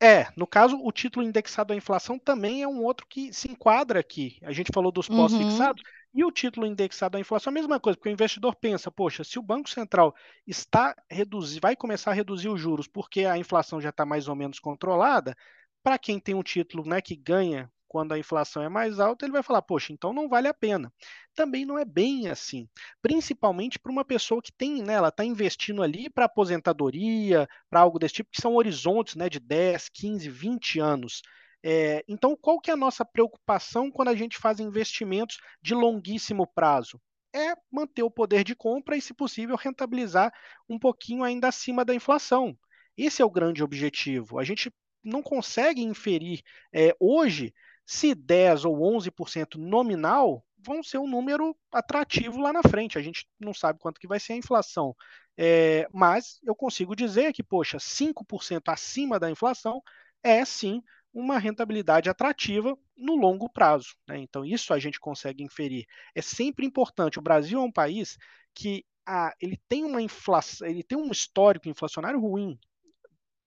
É, 0.00 0.28
no 0.36 0.46
caso, 0.46 0.78
o 0.80 0.92
título 0.92 1.26
indexado 1.26 1.72
à 1.72 1.76
inflação 1.76 2.18
também 2.18 2.62
é 2.62 2.68
um 2.68 2.84
outro 2.84 3.04
que 3.06 3.32
se 3.32 3.50
enquadra 3.50 3.98
aqui. 3.98 4.38
A 4.42 4.52
gente 4.52 4.70
falou 4.72 4.92
dos 4.92 5.08
pós-fixados, 5.08 5.82
uhum. 5.82 5.98
E 6.14 6.24
o 6.24 6.32
título 6.32 6.66
indexado 6.66 7.16
à 7.16 7.20
inflação, 7.20 7.50
a 7.50 7.54
mesma 7.54 7.78
coisa, 7.78 7.96
porque 7.96 8.08
o 8.08 8.12
investidor 8.12 8.56
pensa, 8.56 8.90
poxa, 8.90 9.22
se 9.22 9.38
o 9.38 9.42
Banco 9.42 9.68
Central 9.68 10.14
está 10.46 10.94
reduzir, 11.10 11.60
vai 11.60 11.76
começar 11.76 12.10
a 12.10 12.14
reduzir 12.14 12.48
os 12.48 12.60
juros 12.60 12.88
porque 12.88 13.24
a 13.24 13.36
inflação 13.36 13.80
já 13.80 13.90
está 13.90 14.06
mais 14.06 14.26
ou 14.26 14.34
menos 14.34 14.58
controlada, 14.58 15.36
para 15.82 15.98
quem 15.98 16.18
tem 16.18 16.34
um 16.34 16.42
título 16.42 16.84
né, 16.88 17.00
que 17.00 17.14
ganha 17.14 17.70
quando 17.88 18.12
a 18.12 18.18
inflação 18.18 18.62
é 18.62 18.68
mais 18.68 19.00
alta, 19.00 19.24
ele 19.24 19.32
vai 19.32 19.42
falar, 19.42 19.62
poxa, 19.62 19.92
então 19.92 20.12
não 20.12 20.28
vale 20.28 20.46
a 20.46 20.54
pena. 20.54 20.92
Também 21.34 21.64
não 21.64 21.78
é 21.78 21.84
bem 21.84 22.28
assim, 22.28 22.68
principalmente 23.02 23.78
para 23.78 23.90
uma 23.90 24.04
pessoa 24.04 24.42
que 24.42 24.52
tem, 24.52 24.82
né, 24.82 24.94
ela 24.94 25.08
está 25.08 25.24
investindo 25.24 25.82
ali 25.82 26.10
para 26.10 26.26
aposentadoria, 26.26 27.48
para 27.70 27.80
algo 27.80 27.98
desse 27.98 28.16
tipo, 28.16 28.30
que 28.30 28.40
são 28.40 28.54
horizontes 28.54 29.16
né, 29.16 29.28
de 29.28 29.40
10, 29.40 29.88
15, 29.88 30.28
20 30.28 30.78
anos. 30.78 31.22
É, 31.62 32.04
então, 32.06 32.36
qual 32.36 32.60
que 32.60 32.70
é 32.70 32.74
a 32.74 32.76
nossa 32.76 33.04
preocupação 33.04 33.90
quando 33.90 34.08
a 34.08 34.14
gente 34.14 34.38
faz 34.38 34.60
investimentos 34.60 35.38
de 35.60 35.74
longuíssimo 35.74 36.46
prazo? 36.46 37.00
É 37.34 37.54
manter 37.70 38.02
o 38.02 38.10
poder 38.10 38.44
de 38.44 38.54
compra 38.54 38.96
e, 38.96 39.02
se 39.02 39.12
possível, 39.12 39.56
rentabilizar 39.56 40.32
um 40.68 40.78
pouquinho 40.78 41.22
ainda 41.22 41.48
acima 41.48 41.84
da 41.84 41.94
inflação. 41.94 42.56
Esse 42.96 43.22
é 43.22 43.24
o 43.24 43.30
grande 43.30 43.62
objetivo. 43.62 44.38
A 44.38 44.44
gente 44.44 44.72
não 45.04 45.22
consegue 45.22 45.82
inferir 45.82 46.42
é, 46.72 46.94
hoje 46.98 47.52
se 47.90 48.14
10 48.14 48.66
ou 48.66 48.76
11% 48.76 49.54
nominal 49.56 50.44
vão 50.58 50.82
ser 50.82 50.98
um 50.98 51.08
número 51.08 51.56
atrativo 51.72 52.38
lá 52.38 52.52
na 52.52 52.62
frente. 52.62 52.98
A 52.98 53.00
gente 53.00 53.26
não 53.40 53.54
sabe 53.54 53.78
quanto 53.78 53.98
que 53.98 54.06
vai 54.06 54.20
ser 54.20 54.34
a 54.34 54.36
inflação. 54.36 54.94
É, 55.38 55.88
mas 55.90 56.38
eu 56.44 56.54
consigo 56.54 56.94
dizer 56.94 57.32
que, 57.32 57.42
poxa, 57.42 57.78
5% 57.78 58.68
acima 58.68 59.18
da 59.18 59.30
inflação 59.30 59.82
é 60.22 60.44
sim 60.44 60.82
uma 61.14 61.38
rentabilidade 61.38 62.10
atrativa 62.10 62.76
no 62.94 63.16
longo 63.16 63.48
prazo. 63.48 63.96
Né? 64.06 64.18
Então, 64.18 64.44
isso 64.44 64.74
a 64.74 64.78
gente 64.78 65.00
consegue 65.00 65.42
inferir. 65.42 65.86
É 66.14 66.20
sempre 66.20 66.66
importante. 66.66 67.18
O 67.18 67.22
Brasil 67.22 67.58
é 67.58 67.62
um 67.62 67.72
país 67.72 68.18
que 68.54 68.84
ah, 69.06 69.32
ele 69.40 69.58
tem 69.66 69.82
uma 69.84 70.02
inflação, 70.02 70.68
ele 70.68 70.82
tem 70.82 70.98
um 70.98 71.10
histórico 71.10 71.70
inflacionário 71.70 72.20
ruim. 72.20 72.58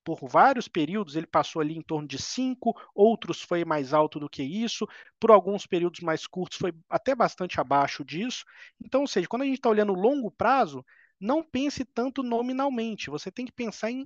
Por 0.03 0.27
vários 0.27 0.67
períodos 0.67 1.15
ele 1.15 1.27
passou 1.27 1.61
ali 1.61 1.77
em 1.77 1.81
torno 1.81 2.07
de 2.07 2.17
5, 2.17 2.73
outros 2.95 3.41
foi 3.41 3.63
mais 3.63 3.93
alto 3.93 4.19
do 4.19 4.29
que 4.29 4.43
isso, 4.43 4.87
por 5.19 5.31
alguns 5.31 5.65
períodos 5.67 6.01
mais 6.01 6.25
curtos 6.25 6.57
foi 6.57 6.73
até 6.89 7.13
bastante 7.13 7.59
abaixo 7.59 8.03
disso. 8.03 8.43
Então, 8.83 9.01
ou 9.01 9.07
seja, 9.07 9.27
quando 9.27 9.43
a 9.43 9.45
gente 9.45 9.57
está 9.57 9.69
olhando 9.69 9.93
longo 9.93 10.31
prazo, 10.31 10.83
não 11.19 11.43
pense 11.43 11.85
tanto 11.85 12.23
nominalmente, 12.23 13.09
você 13.09 13.31
tem 13.31 13.45
que 13.45 13.51
pensar 13.51 13.91
em 13.91 14.05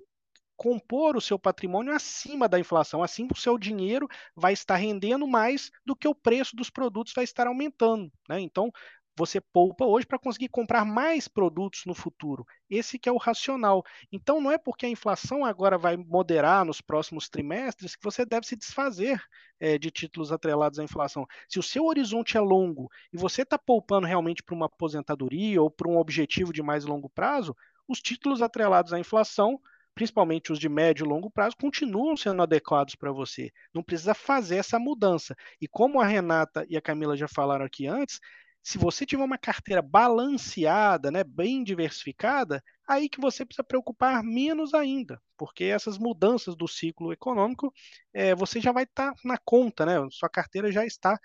compor 0.58 1.16
o 1.16 1.22
seu 1.22 1.38
patrimônio 1.38 1.94
acima 1.94 2.48
da 2.48 2.60
inflação. 2.60 3.04
Assim, 3.04 3.28
o 3.32 3.38
seu 3.38 3.58
dinheiro 3.58 4.08
vai 4.36 4.54
estar 4.54 4.76
rendendo 4.76 5.28
mais 5.28 5.70
do 5.86 5.96
que 5.96 6.08
o 6.08 6.16
preço 6.16 6.56
dos 6.56 6.70
produtos 6.70 7.14
vai 7.14 7.24
estar 7.24 7.48
aumentando. 7.48 8.12
Né? 8.28 8.40
Então, 8.40 8.72
você 9.18 9.40
poupa 9.40 9.86
hoje 9.86 10.06
para 10.06 10.20
conseguir 10.20 10.50
comprar 10.50 10.84
mais 10.84 11.28
produtos 11.28 11.84
no 11.86 11.94
futuro. 11.94 12.46
Esse 12.70 13.00
que 13.00 13.08
é 13.08 13.12
o 13.12 13.18
racional. 13.18 13.84
Então 14.12 14.42
não 14.42 14.52
é 14.52 14.58
porque 14.58 14.86
a 14.86 14.90
inflação 14.90 15.46
agora 15.46 15.78
vai 15.78 15.96
moderar 15.96 16.66
nos 16.66 16.82
próximos 16.82 17.30
trimestres 17.30 17.96
que 17.96 18.04
você 18.04 18.26
deve 18.26 18.46
se 18.46 18.56
desfazer 18.56 19.22
é, 19.60 19.78
de 19.78 19.90
títulos 19.90 20.32
atrelados 20.32 20.80
à 20.80 20.84
inflação. 20.84 21.26
Se 21.48 21.60
o 21.60 21.64
seu 21.64 21.86
horizonte 21.86 22.38
é 22.38 22.42
longo 22.42 22.90
e 23.14 23.18
você 23.18 23.44
está 23.44 23.58
poupando 23.58 24.06
realmente 24.06 24.44
para 24.44 24.56
uma 24.56 24.66
aposentadoria 24.66 25.62
ou 25.62 25.72
para 25.72 25.90
um 25.90 25.98
objetivo 25.98 26.52
de 26.52 26.62
mais 26.62 26.86
longo 26.86 27.10
prazo, 27.10 27.56
os 27.88 28.02
títulos 28.02 28.42
atrelados 28.42 28.92
à 28.92 29.00
inflação 29.00 29.60
principalmente 29.96 30.52
os 30.52 30.60
de 30.60 30.68
médio 30.68 31.06
e 31.06 31.08
longo 31.08 31.32
prazo, 31.32 31.56
continuam 31.56 32.18
sendo 32.18 32.42
adequados 32.42 32.96
para 32.96 33.14
você. 33.14 33.50
Não 33.74 33.82
precisa 33.82 34.14
fazer 34.14 34.58
essa 34.58 34.78
mudança. 34.78 35.34
E 35.60 35.70
como 35.70 36.02
a 36.02 36.06
Renata 36.06 36.66
e 36.68 36.76
a 36.76 36.82
Camila 36.82 37.16
já 37.16 37.30
falaram 37.30 37.64
aqui 37.64 37.88
antes, 37.88 38.20
se 38.66 38.80
você 38.80 39.06
tiver 39.06 39.24
uma 39.24 39.38
carteira 39.38 39.80
balanceada, 39.80 41.12
né, 41.12 41.24
bem 41.24 41.64
diversificada, 41.64 42.64
aí 42.88 43.08
que 43.08 43.22
você 43.22 43.46
precisa 43.46 43.64
preocupar 43.64 44.24
menos 44.24 44.74
ainda, 44.74 45.22
porque 45.38 45.66
essas 45.66 46.00
mudanças 46.00 46.56
do 46.56 46.68
ciclo 46.68 47.14
econômico, 47.14 47.72
é, 48.12 48.34
você 48.34 48.60
já 48.60 48.72
vai 48.72 48.86
estar 48.86 49.14
tá 49.14 49.20
na 49.24 49.38
conta, 49.38 49.86
né? 49.86 49.94
Sua 50.10 50.28
carteira 50.28 50.72
já 50.72 50.84
está 50.84 51.20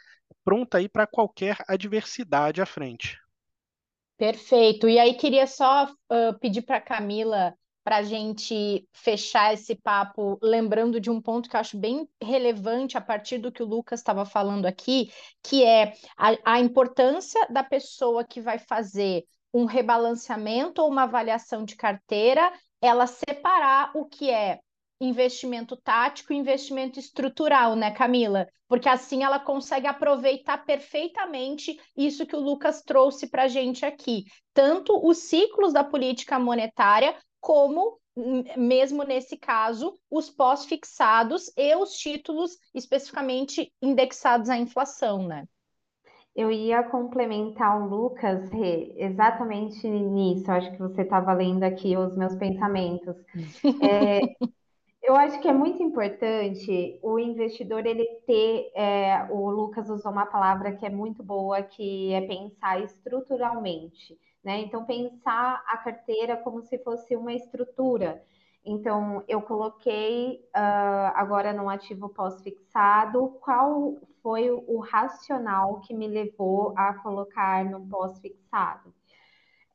pronta 0.45 0.77
aí 0.77 0.87
para 0.87 1.07
qualquer 1.07 1.57
adversidade 1.67 2.61
à 2.61 2.67
frente. 2.67 3.19
Perfeito. 4.19 4.87
E 4.87 4.99
aí 4.99 5.15
queria 5.15 5.47
só 5.47 5.87
uh, 5.87 6.39
pedir 6.41 6.61
para 6.61 6.79
Camila 6.79 7.55
para 7.83 7.97
a 7.99 8.03
gente 8.03 8.87
fechar 8.93 9.55
esse 9.55 9.75
papo, 9.75 10.39
lembrando 10.43 11.01
de 11.01 11.11
um 11.11 11.21
ponto 11.21 11.49
que 11.49 11.57
eu 11.57 11.61
acho 11.61 11.79
bem 11.79 12.09
relevante 12.23 12.97
a 12.97 13.01
partir 13.01 13.39
do 13.39 13.51
que 13.51 13.63
o 13.63 13.67
Lucas 13.67 14.01
estava 14.01 14.25
falando 14.25 14.67
aqui, 14.67 15.11
que 15.43 15.65
é 15.65 15.95
a, 16.17 16.37
a 16.45 16.61
importância 16.61 17.47
da 17.49 17.63
pessoa 17.63 18.25
que 18.25 18.41
vai 18.41 18.59
fazer 18.59 19.25
um 19.53 19.65
rebalanceamento 19.65 20.83
ou 20.83 20.89
uma 20.89 21.05
avaliação 21.05 21.65
de 21.65 21.75
carteira, 21.75 22.53
ela 22.81 23.07
separar 23.07 23.91
o 23.95 24.05
que 24.05 24.31
é 24.31 24.61
investimento 25.01 25.77
tático 25.77 26.33
e 26.33 26.37
investimento 26.37 26.99
estrutural, 26.99 27.75
né, 27.75 27.91
Camila? 27.91 28.47
Porque 28.69 28.89
assim 28.89 29.25
ela 29.25 29.39
consegue 29.39 29.87
aproveitar 29.87 30.59
perfeitamente 30.65 31.81
isso 31.97 32.27
que 32.27 32.37
o 32.37 32.41
Lucas 32.41 32.83
trouxe 32.83 33.29
para 33.29 33.45
a 33.45 33.49
gente 33.49 33.85
aqui. 33.85 34.25
Tanto 34.53 35.01
os 35.05 35.19
ciclos 35.19 35.73
da 35.73 35.83
política 35.83 36.39
monetária, 36.39 37.17
como 37.41 37.99
mesmo 38.57 39.03
nesse 39.05 39.37
caso, 39.37 39.95
os 40.11 40.29
pós-fixados 40.29 41.51
e 41.57 41.75
os 41.77 41.93
títulos 41.93 42.59
especificamente 42.75 43.73
indexados 43.81 44.51
à 44.51 44.57
inflação, 44.57 45.27
né? 45.27 45.47
Eu 46.35 46.51
ia 46.51 46.83
complementar 46.85 47.83
o 47.83 47.89
Lucas, 47.89 48.49
exatamente 48.97 49.89
nisso. 49.89 50.51
Acho 50.51 50.71
que 50.73 50.79
você 50.79 51.03
estava 51.03 51.33
lendo 51.33 51.65
aqui 51.65 51.97
os 51.97 52.17
meus 52.17 52.35
pensamentos. 52.37 53.17
É, 53.83 54.21
eu 55.03 55.17
acho 55.17 55.41
que 55.41 55.49
é 55.49 55.53
muito 55.53 55.83
importante 55.83 57.01
o 57.03 57.19
investidor 57.19 57.85
ele 57.87 58.07
ter. 58.27 58.71
É, 58.75 59.27
o 59.31 59.51
Lucas 59.51 59.89
usou 59.89 60.13
uma 60.13 60.27
palavra 60.27 60.77
que 60.77 60.87
é 60.87 60.91
muito 60.91 61.23
boa, 61.23 61.63
que 61.63 62.13
é 62.13 62.21
pensar 62.27 62.81
estruturalmente. 62.83 64.17
Né? 64.43 64.61
Então, 64.61 64.85
pensar 64.85 65.63
a 65.67 65.77
carteira 65.77 66.37
como 66.37 66.63
se 66.63 66.79
fosse 66.79 67.15
uma 67.15 67.33
estrutura. 67.33 68.23
Então, 68.65 69.23
eu 69.27 69.41
coloquei 69.41 70.45
uh, 70.55 71.13
agora 71.15 71.53
no 71.53 71.69
ativo 71.69 72.09
pós-fixado 72.09 73.39
qual 73.41 73.97
foi 74.23 74.51
o 74.51 74.79
racional 74.79 75.81
que 75.81 75.95
me 75.95 76.07
levou 76.07 76.75
a 76.77 76.95
colocar 76.95 77.65
no 77.65 77.87
pós-fixado. 77.87 78.93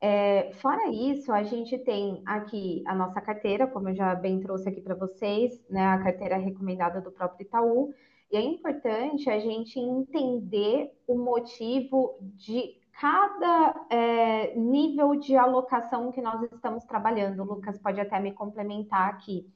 É, 0.00 0.52
fora 0.60 0.88
isso, 0.88 1.32
a 1.32 1.42
gente 1.42 1.78
tem 1.78 2.22
aqui 2.26 2.84
a 2.86 2.94
nossa 2.94 3.20
carteira, 3.20 3.66
como 3.66 3.88
eu 3.88 3.94
já 3.94 4.14
bem 4.14 4.40
trouxe 4.40 4.68
aqui 4.68 4.80
para 4.80 4.94
vocês, 4.94 5.64
né, 5.70 5.84
a 5.86 5.98
carteira 6.02 6.36
recomendada 6.36 7.00
do 7.00 7.10
próprio 7.10 7.46
Itaú. 7.46 7.94
E 8.30 8.36
é 8.36 8.40
importante 8.40 9.30
a 9.30 9.38
gente 9.38 9.78
entender 9.78 10.92
o 11.06 11.16
motivo 11.16 12.18
de 12.20 12.76
cada 13.00 13.86
é, 13.90 14.54
nível 14.56 15.16
de 15.16 15.36
alocação 15.36 16.10
que 16.10 16.22
nós 16.22 16.42
estamos 16.42 16.84
trabalhando. 16.84 17.40
O 17.40 17.44
Lucas 17.44 17.78
pode 17.78 18.00
até 18.00 18.18
me 18.18 18.32
complementar 18.32 19.08
aqui. 19.10 19.46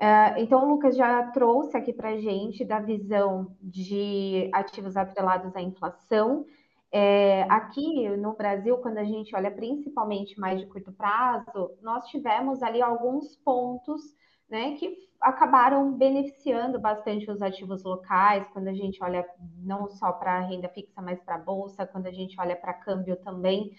É, 0.00 0.40
então, 0.42 0.64
o 0.64 0.70
Lucas 0.70 0.96
já 0.96 1.30
trouxe 1.30 1.76
aqui 1.76 1.92
para 1.92 2.10
a 2.10 2.18
gente 2.18 2.64
da 2.64 2.80
visão 2.80 3.54
de 3.60 4.50
ativos 4.52 4.96
atrelados 4.96 5.54
à 5.54 5.60
inflação. 5.60 6.44
É, 6.90 7.42
aqui 7.50 8.08
no 8.16 8.34
Brasil, 8.34 8.78
quando 8.78 8.98
a 8.98 9.04
gente 9.04 9.34
olha 9.34 9.50
principalmente 9.50 10.38
mais 10.38 10.60
de 10.60 10.66
curto 10.66 10.92
prazo, 10.92 11.70
nós 11.82 12.06
tivemos 12.06 12.62
ali 12.62 12.80
alguns 12.80 13.36
pontos 13.36 14.00
né, 14.48 14.76
que 14.76 14.96
acabaram 15.24 15.92
beneficiando 15.96 16.78
bastante 16.78 17.30
os 17.30 17.40
ativos 17.40 17.82
locais, 17.82 18.46
quando 18.48 18.68
a 18.68 18.74
gente 18.74 19.02
olha 19.02 19.26
não 19.58 19.88
só 19.88 20.12
para 20.12 20.34
a 20.34 20.40
renda 20.40 20.68
fixa, 20.68 21.00
mas 21.00 21.20
para 21.22 21.36
a 21.36 21.38
bolsa, 21.38 21.86
quando 21.86 22.06
a 22.06 22.12
gente 22.12 22.38
olha 22.38 22.54
para 22.54 22.74
câmbio 22.74 23.16
também, 23.16 23.72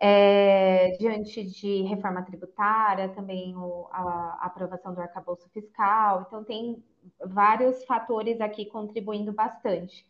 é, 0.00 0.96
diante 0.98 1.44
de 1.44 1.82
reforma 1.82 2.22
tributária, 2.22 3.10
também 3.10 3.54
o, 3.54 3.86
a, 3.92 4.38
a 4.40 4.46
aprovação 4.46 4.94
do 4.94 5.00
arcabouço 5.00 5.48
fiscal, 5.50 6.24
então 6.26 6.42
tem 6.42 6.82
vários 7.26 7.84
fatores 7.84 8.40
aqui 8.40 8.64
contribuindo 8.64 9.32
bastante. 9.32 10.06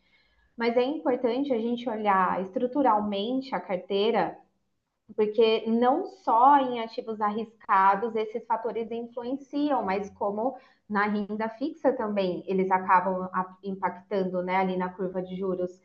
Mas 0.56 0.76
é 0.76 0.84
importante 0.84 1.52
a 1.52 1.58
gente 1.58 1.88
olhar 1.88 2.40
estruturalmente 2.42 3.54
a 3.54 3.60
carteira 3.60 4.38
porque 5.14 5.64
não 5.66 6.06
só 6.06 6.58
em 6.58 6.80
ativos 6.80 7.20
arriscados 7.20 8.14
esses 8.16 8.46
fatores 8.46 8.90
influenciam, 8.90 9.82
mas 9.84 10.10
como 10.10 10.56
na 10.88 11.06
renda 11.06 11.48
fixa 11.50 11.92
também 11.92 12.42
eles 12.46 12.70
acabam 12.70 13.28
impactando 13.62 14.42
né, 14.42 14.56
ali 14.56 14.76
na 14.76 14.88
curva 14.88 15.22
de 15.22 15.36
juros. 15.36 15.80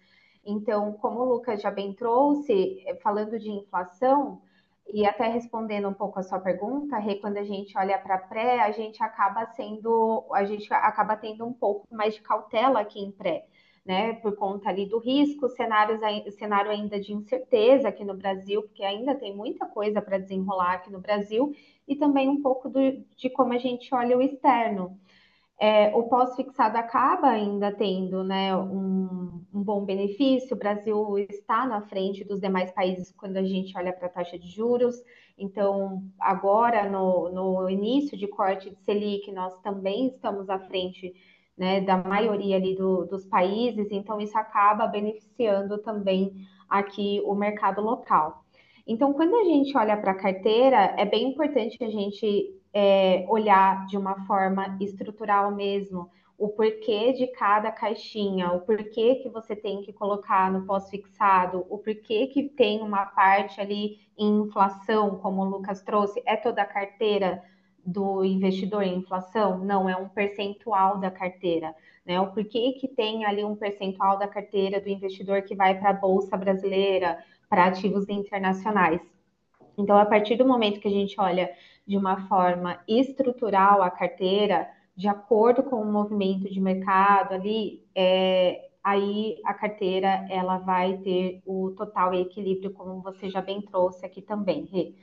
Então, 0.46 0.94
como 0.94 1.22
o 1.22 1.26
Lucas 1.26 1.62
já 1.62 1.72
bem 1.72 1.94
trouxe, 1.94 2.84
eh, 2.86 2.96
falando 2.96 3.40
de 3.40 3.50
inflação, 3.50 4.42
e 4.88 5.06
até 5.06 5.28
respondendo 5.28 5.90
um 5.90 5.94
pouco 5.94 6.20
a 6.20 6.24
sua 6.24 6.40
pergunta, 6.40 6.98
Rê, 7.00 7.16
quando 7.16 7.38
a 7.38 7.44
gente 7.44 7.76
olha 7.76 7.98
para 7.98 8.20
pré, 8.20 8.62
a 8.62 8.72
gente 8.72 9.02
acaba 9.02 9.48
sendo, 9.48 10.24
a 10.32 10.44
gente 10.44 10.72
acaba 10.72 11.18
tendo 11.18 11.44
um 11.46 11.54
pouco 11.54 11.88
mais 11.92 12.14
de 12.14 12.22
cautela 12.22 12.82
aqui 12.82 13.00
em 13.00 13.12
pré 13.12 13.48
né, 13.86 14.14
por 14.14 14.36
conta 14.36 14.70
ali 14.70 14.88
do 14.88 14.98
risco, 14.98 15.48
cenários, 15.50 16.00
cenário 16.36 16.72
ainda 16.72 17.00
de 17.00 17.14
incerteza 17.14 17.88
aqui 17.88 18.04
no 18.04 18.16
Brasil, 18.16 18.64
porque 18.64 18.84
ainda 18.84 19.14
tem 19.14 19.36
muita 19.36 19.68
coisa 19.68 20.02
para 20.02 20.18
desenrolar 20.18 20.74
aqui 20.74 20.92
no 20.92 21.00
Brasil, 21.00 21.54
e 21.88 21.96
também 21.96 22.28
um 22.28 22.42
pouco 22.42 22.68
do, 22.68 22.80
de 23.16 23.30
como 23.30 23.54
a 23.54 23.60
gente 23.60 23.94
olha 23.94 24.18
o 24.18 24.22
externo. 24.22 25.00
É, 25.58 25.96
o 25.96 26.04
pós-fixado 26.04 26.78
acaba 26.78 27.30
ainda 27.30 27.72
tendo 27.72 28.24
né, 28.24 28.54
um, 28.58 29.42
um, 29.54 29.64
bom 29.64 29.86
benefício, 29.86 30.56
o 30.56 30.60
Brasil 30.60 31.18
está 31.18 31.66
na 31.66 31.82
frente 31.82 32.26
dos 32.26 32.42
demais 32.42 32.72
países 32.72 33.14
quando 33.16 33.38
a 33.38 33.44
gente 33.44 33.78
olha 33.78 33.94
para 33.94 34.08
a 34.08 34.10
taxa 34.10 34.38
de 34.38 34.50
juros, 34.50 35.02
então 35.38 36.04
agora 36.20 36.90
no, 36.90 37.30
no 37.30 37.70
início 37.70 38.18
de 38.18 38.28
corte 38.28 38.70
de 38.70 38.82
Selic, 38.82 39.32
nós 39.32 39.58
também 39.62 40.08
estamos 40.08 40.50
à 40.50 40.60
frente 40.60 41.14
né, 41.58 41.82
da 41.82 41.98
maioria 41.98 42.58
ali 42.58 42.76
do, 42.76 43.06
dos 43.06 43.26
países, 43.26 43.88
então 43.92 44.20
isso 44.20 44.38
acaba 44.38 44.88
beneficiando 44.88 45.78
também 45.80 46.34
aqui 46.70 47.22
o 47.26 47.34
mercado 47.34 47.82
local. 47.82 48.44
Então, 48.88 49.14
quando 49.14 49.36
a 49.36 49.44
gente 49.44 49.76
olha 49.78 49.98
para 49.98 50.12
a 50.12 50.16
carteira, 50.16 50.94
é 50.98 51.06
bem 51.06 51.30
importante 51.30 51.84
a 51.84 51.90
gente 51.90 52.54
é, 52.74 53.26
olhar 53.30 53.86
de 53.88 53.98
uma 53.98 54.26
forma 54.26 54.78
estrutural 54.80 55.52
mesmo 55.56 56.10
o 56.38 56.50
porquê 56.50 57.14
de 57.14 57.28
cada 57.28 57.72
caixinha, 57.72 58.52
o 58.52 58.62
porquê 58.62 59.16
que 59.16 59.30
você 59.30 59.56
tem 59.56 59.82
que 59.82 59.94
colocar 59.94 60.52
no 60.52 60.66
pós-fixado, 60.66 61.66
o 61.70 61.78
porquê 61.78 62.28
que 62.28 62.50
tem 62.50 62.82
uma 62.82 63.06
parte 63.06 63.62
ali 63.62 64.00
em 64.18 64.42
inflação, 64.42 65.18
como 65.20 65.42
o 65.42 65.46
Lucas 65.46 65.82
trouxe, 65.82 66.22
é 66.26 66.36
toda 66.36 66.62
a 66.62 66.66
carteira 66.66 67.42
do 67.86 68.24
investidor 68.24 68.84
em 68.84 68.98
inflação? 68.98 69.60
Não, 69.60 69.90
é 69.90 69.96
um 69.96 70.10
percentual 70.10 70.98
da 71.00 71.12
carteira. 71.12 71.76
Né? 72.06 72.20
O 72.20 72.32
porquê 72.32 72.74
que 72.74 72.88
tem 72.88 73.26
ali 73.26 73.44
um 73.44 73.56
percentual 73.56 74.18
da 74.18 74.28
carteira 74.28 74.82
do 74.82 74.90
investidor 74.90 75.42
que 75.44 75.56
vai 75.56 75.80
para 75.80 75.92
a 75.92 75.94
Bolsa 75.94 76.36
Brasileira, 76.36 77.18
para 77.50 77.66
ativos 77.66 78.10
internacionais. 78.10 79.02
Então, 79.78 79.98
a 79.98 80.06
partir 80.06 80.36
do 80.36 80.46
momento 80.46 80.80
que 80.80 80.88
a 80.88 80.92
gente 80.92 81.20
olha 81.20 81.52
de 81.86 81.98
uma 81.98 82.28
forma 82.28 82.80
estrutural 82.88 83.82
a 83.82 83.90
carteira, 83.90 84.68
de 84.96 85.08
acordo 85.08 85.64
com 85.64 85.76
o 85.76 85.92
movimento 85.92 86.50
de 86.50 86.60
mercado 86.60 87.34
ali, 87.34 87.84
é, 87.94 88.70
aí 88.84 89.40
a 89.44 89.54
carteira 89.54 90.26
ela 90.30 90.58
vai 90.58 90.98
ter 90.98 91.42
o 91.46 91.72
total 91.72 92.14
equilíbrio, 92.14 92.72
como 92.72 93.02
você 93.02 93.30
já 93.30 93.42
bem 93.42 93.62
trouxe 93.62 94.06
aqui 94.06 94.22
também, 94.22 94.66
Rê. 94.66 94.94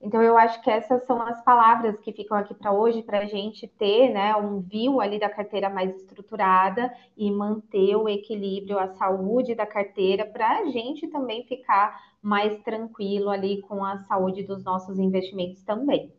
Então, 0.00 0.22
eu 0.22 0.36
acho 0.36 0.62
que 0.62 0.70
essas 0.70 1.04
são 1.04 1.20
as 1.22 1.42
palavras 1.42 1.98
que 2.00 2.12
ficam 2.12 2.36
aqui 2.36 2.54
para 2.54 2.72
hoje, 2.72 3.02
para 3.02 3.20
a 3.20 3.24
gente 3.24 3.66
ter 3.66 4.10
né, 4.10 4.36
um 4.36 4.60
view 4.60 5.00
ali 5.00 5.18
da 5.18 5.30
carteira 5.30 5.70
mais 5.70 5.94
estruturada 5.96 6.94
e 7.16 7.30
manter 7.30 7.96
o 7.96 8.08
equilíbrio, 8.08 8.78
a 8.78 8.88
saúde 8.88 9.54
da 9.54 9.66
carteira, 9.66 10.26
para 10.26 10.60
a 10.60 10.66
gente 10.66 11.08
também 11.08 11.44
ficar 11.44 11.98
mais 12.22 12.58
tranquilo 12.62 13.30
ali 13.30 13.60
com 13.62 13.84
a 13.84 13.98
saúde 14.00 14.42
dos 14.42 14.62
nossos 14.64 14.98
investimentos 14.98 15.62
também. 15.64 16.12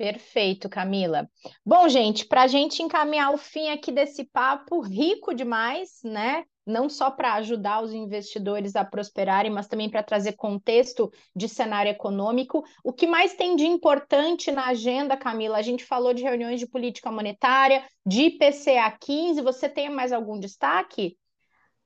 Perfeito, 0.00 0.66
Camila. 0.66 1.28
Bom, 1.62 1.86
gente, 1.86 2.24
para 2.24 2.44
a 2.44 2.46
gente 2.46 2.82
encaminhar 2.82 3.34
o 3.34 3.36
fim 3.36 3.68
aqui 3.68 3.92
desse 3.92 4.24
papo 4.24 4.80
rico 4.80 5.34
demais, 5.34 6.00
né? 6.02 6.44
Não 6.66 6.88
só 6.88 7.10
para 7.10 7.34
ajudar 7.34 7.82
os 7.82 7.92
investidores 7.92 8.76
a 8.76 8.82
prosperarem, 8.82 9.52
mas 9.52 9.68
também 9.68 9.90
para 9.90 10.02
trazer 10.02 10.32
contexto 10.32 11.12
de 11.36 11.46
cenário 11.50 11.90
econômico. 11.90 12.64
O 12.82 12.94
que 12.94 13.06
mais 13.06 13.34
tem 13.34 13.54
de 13.54 13.66
importante 13.66 14.50
na 14.50 14.68
agenda, 14.68 15.18
Camila? 15.18 15.58
A 15.58 15.62
gente 15.62 15.84
falou 15.84 16.14
de 16.14 16.22
reuniões 16.22 16.58
de 16.58 16.66
política 16.66 17.12
monetária, 17.12 17.84
de 18.06 18.22
IPCA 18.22 18.96
15. 18.98 19.42
Você 19.42 19.68
tem 19.68 19.90
mais 19.90 20.12
algum 20.12 20.40
destaque? 20.40 21.14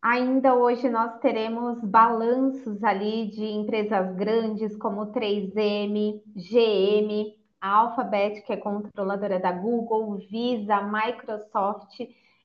Ainda 0.00 0.54
hoje 0.54 0.88
nós 0.88 1.18
teremos 1.18 1.82
balanços 1.82 2.80
ali 2.84 3.26
de 3.26 3.44
empresas 3.44 4.14
grandes 4.14 4.76
como 4.76 5.10
3M, 5.10 6.20
GM, 6.36 7.43
a 7.64 7.76
Alphabet, 7.78 8.42
que 8.42 8.52
é 8.52 8.58
controladora 8.58 9.40
da 9.40 9.50
Google, 9.50 10.18
Visa, 10.30 10.82
Microsoft, 10.82 11.98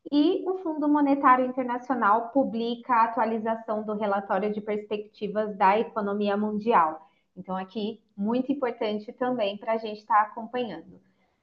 e 0.09 0.45
o 0.47 0.59
Fundo 0.59 0.87
Monetário 0.87 1.45
Internacional 1.45 2.29
publica 2.29 2.93
a 2.93 3.03
atualização 3.03 3.83
do 3.83 3.95
relatório 3.95 4.49
de 4.53 4.61
perspectivas 4.61 5.57
da 5.57 5.77
economia 5.77 6.37
mundial. 6.37 7.05
Então, 7.35 7.57
aqui, 7.57 7.99
muito 8.15 8.49
importante 8.49 9.11
também 9.11 9.57
para 9.57 9.73
a 9.73 9.77
gente 9.77 9.99
estar 9.99 10.15
tá 10.15 10.21
acompanhando. 10.21 11.01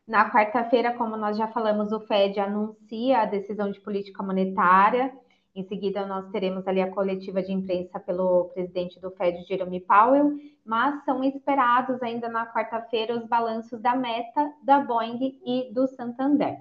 Na 0.08 0.30
quarta-feira, 0.32 0.94
como 0.94 1.14
nós 1.14 1.36
já 1.36 1.48
falamos, 1.48 1.92
o 1.92 2.00
Fed 2.00 2.40
anuncia 2.40 3.18
a 3.18 3.26
decisão 3.26 3.70
de 3.70 3.78
política 3.80 4.22
monetária. 4.22 5.12
Em 5.54 5.64
seguida, 5.64 6.06
nós 6.06 6.30
teremos 6.30 6.66
ali 6.66 6.80
a 6.80 6.90
coletiva 6.90 7.42
de 7.42 7.52
imprensa 7.52 8.00
pelo 8.00 8.46
presidente 8.54 8.98
do 8.98 9.10
Fed, 9.10 9.44
Jerome 9.46 9.80
Powell, 9.80 10.32
mas 10.66 11.04
são 11.04 11.22
esperados 11.22 12.02
ainda 12.02 12.28
na 12.28 12.44
quarta-feira 12.44 13.16
os 13.16 13.24
balanços 13.24 13.80
da 13.80 13.94
Meta, 13.94 14.52
da 14.62 14.80
Boeing 14.80 15.40
e 15.46 15.72
do 15.72 15.86
Santander. 15.86 16.58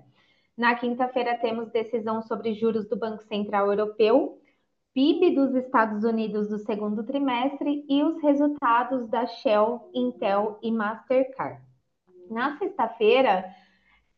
Na 0.56 0.76
quinta-feira 0.76 1.38
temos 1.40 1.72
decisão 1.72 2.22
sobre 2.22 2.54
juros 2.54 2.88
do 2.88 2.96
Banco 2.96 3.24
Central 3.24 3.68
Europeu, 3.68 4.40
PIB 4.94 5.32
dos 5.32 5.56
Estados 5.56 6.04
Unidos 6.06 6.48
do 6.48 6.60
segundo 6.60 7.04
trimestre 7.04 7.84
e 7.90 8.04
os 8.04 8.22
resultados 8.22 9.10
da 9.10 9.26
Shell, 9.26 9.90
Intel 9.94 10.58
e 10.62 10.72
Mastercard. 10.72 11.60
Na 12.30 12.58
sexta-feira, 12.58 13.44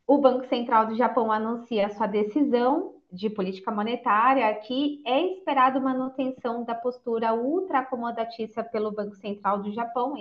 o 0.06 0.20
Banco 0.20 0.46
Central 0.48 0.86
do 0.88 0.96
Japão 0.96 1.32
anuncia 1.32 1.90
sua 1.90 2.08
decisão 2.08 2.97
de 3.12 3.30
política 3.30 3.72
monetária, 3.72 4.54
que 4.56 5.02
é 5.06 5.22
esperado 5.34 5.82
manutenção 5.82 6.64
da 6.64 6.76
postura 6.76 7.34
ultra 7.34 7.80
acomodatícia 7.80 8.64
pelo 8.64 8.92
Banco 8.92 9.16
Central 9.16 9.62
do 9.62 9.72
Japão, 9.72 10.16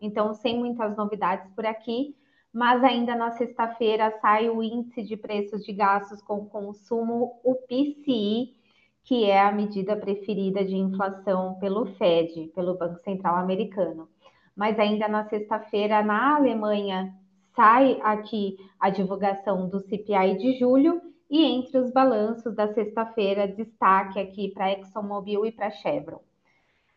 então 0.00 0.34
sem 0.34 0.58
muitas 0.58 0.96
novidades 0.96 1.48
por 1.54 1.64
aqui, 1.64 2.16
mas 2.52 2.82
ainda 2.82 3.14
na 3.14 3.30
sexta-feira 3.32 4.10
sai 4.20 4.48
o 4.48 4.62
índice 4.62 5.02
de 5.02 5.16
preços 5.16 5.64
de 5.64 5.72
gastos 5.72 6.20
com 6.20 6.46
consumo, 6.46 7.38
o 7.44 7.54
PCI, 7.54 8.56
que 9.04 9.24
é 9.24 9.40
a 9.40 9.52
medida 9.52 9.96
preferida 9.96 10.64
de 10.64 10.76
inflação 10.76 11.54
pelo 11.60 11.86
Fed, 11.94 12.48
pelo 12.54 12.76
Banco 12.76 12.98
Central 13.00 13.36
americano. 13.36 14.08
Mas 14.56 14.78
ainda 14.78 15.06
na 15.06 15.24
sexta-feira, 15.28 16.02
na 16.02 16.36
Alemanha, 16.36 17.14
sai 17.54 18.00
aqui 18.02 18.56
a 18.78 18.90
divulgação 18.90 19.68
do 19.68 19.80
CPI 19.80 20.36
de 20.36 20.58
julho 20.58 21.00
e 21.30 21.44
entre 21.44 21.78
os 21.78 21.90
balanços 21.92 22.54
da 22.54 22.72
sexta-feira, 22.72 23.46
destaque 23.46 24.18
aqui 24.18 24.50
para 24.52 24.72
ExxonMobil 24.72 25.44
e 25.44 25.52
para 25.52 25.70
Chevron. 25.70 26.20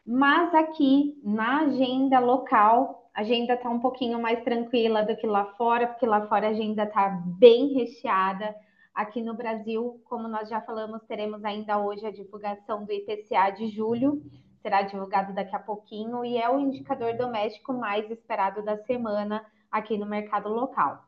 Mas 0.05 0.53
aqui 0.53 1.19
na 1.23 1.61
agenda 1.61 2.19
local, 2.19 3.09
a 3.13 3.21
agenda 3.21 3.53
está 3.53 3.69
um 3.69 3.79
pouquinho 3.79 4.21
mais 4.21 4.41
tranquila 4.43 5.03
do 5.03 5.15
que 5.17 5.27
lá 5.27 5.45
fora, 5.57 5.87
porque 5.87 6.05
lá 6.05 6.27
fora 6.27 6.47
a 6.47 6.51
agenda 6.51 6.83
está 6.83 7.09
bem 7.09 7.73
recheada. 7.73 8.55
Aqui 8.95 9.21
no 9.21 9.33
Brasil, 9.33 10.01
como 10.05 10.27
nós 10.27 10.49
já 10.49 10.61
falamos, 10.61 11.03
teremos 11.03 11.43
ainda 11.43 11.77
hoje 11.77 12.05
a 12.05 12.11
divulgação 12.11 12.85
do 12.85 12.91
IPCA 12.91 13.51
de 13.51 13.67
julho, 13.67 14.21
será 14.61 14.81
divulgado 14.81 15.33
daqui 15.33 15.55
a 15.55 15.59
pouquinho, 15.59 16.23
e 16.23 16.37
é 16.37 16.49
o 16.49 16.59
indicador 16.59 17.15
doméstico 17.15 17.73
mais 17.73 18.09
esperado 18.09 18.61
da 18.63 18.77
semana 18.77 19.45
aqui 19.71 19.97
no 19.97 20.05
mercado 20.05 20.49
local. 20.49 21.03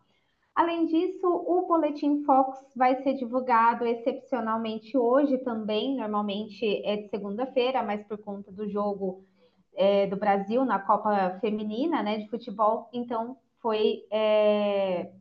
Além 0.56 0.86
disso, 0.86 1.28
o 1.28 1.66
Boletim 1.68 2.24
Fox 2.24 2.60
vai 2.76 3.02
ser 3.02 3.16
divulgado 3.16 3.86
excepcionalmente 3.88 4.96
hoje 4.96 5.40
também, 5.40 5.96
normalmente 5.96 6.64
é 6.86 6.98
de 6.98 7.10
segunda-feira, 7.10 7.82
mas 7.82 8.06
por 8.06 8.20
conta 8.20 8.52
do 8.52 8.70
jogo 8.70 9.26
é, 9.74 10.06
do 10.06 10.16
Brasil 10.16 10.64
na 10.64 10.78
Copa 10.78 11.40
Feminina 11.42 12.04
né, 12.04 12.20
de 12.20 12.30
futebol, 12.30 12.88
então 12.94 13.36
foi 13.60 14.06
é, 14.12 15.12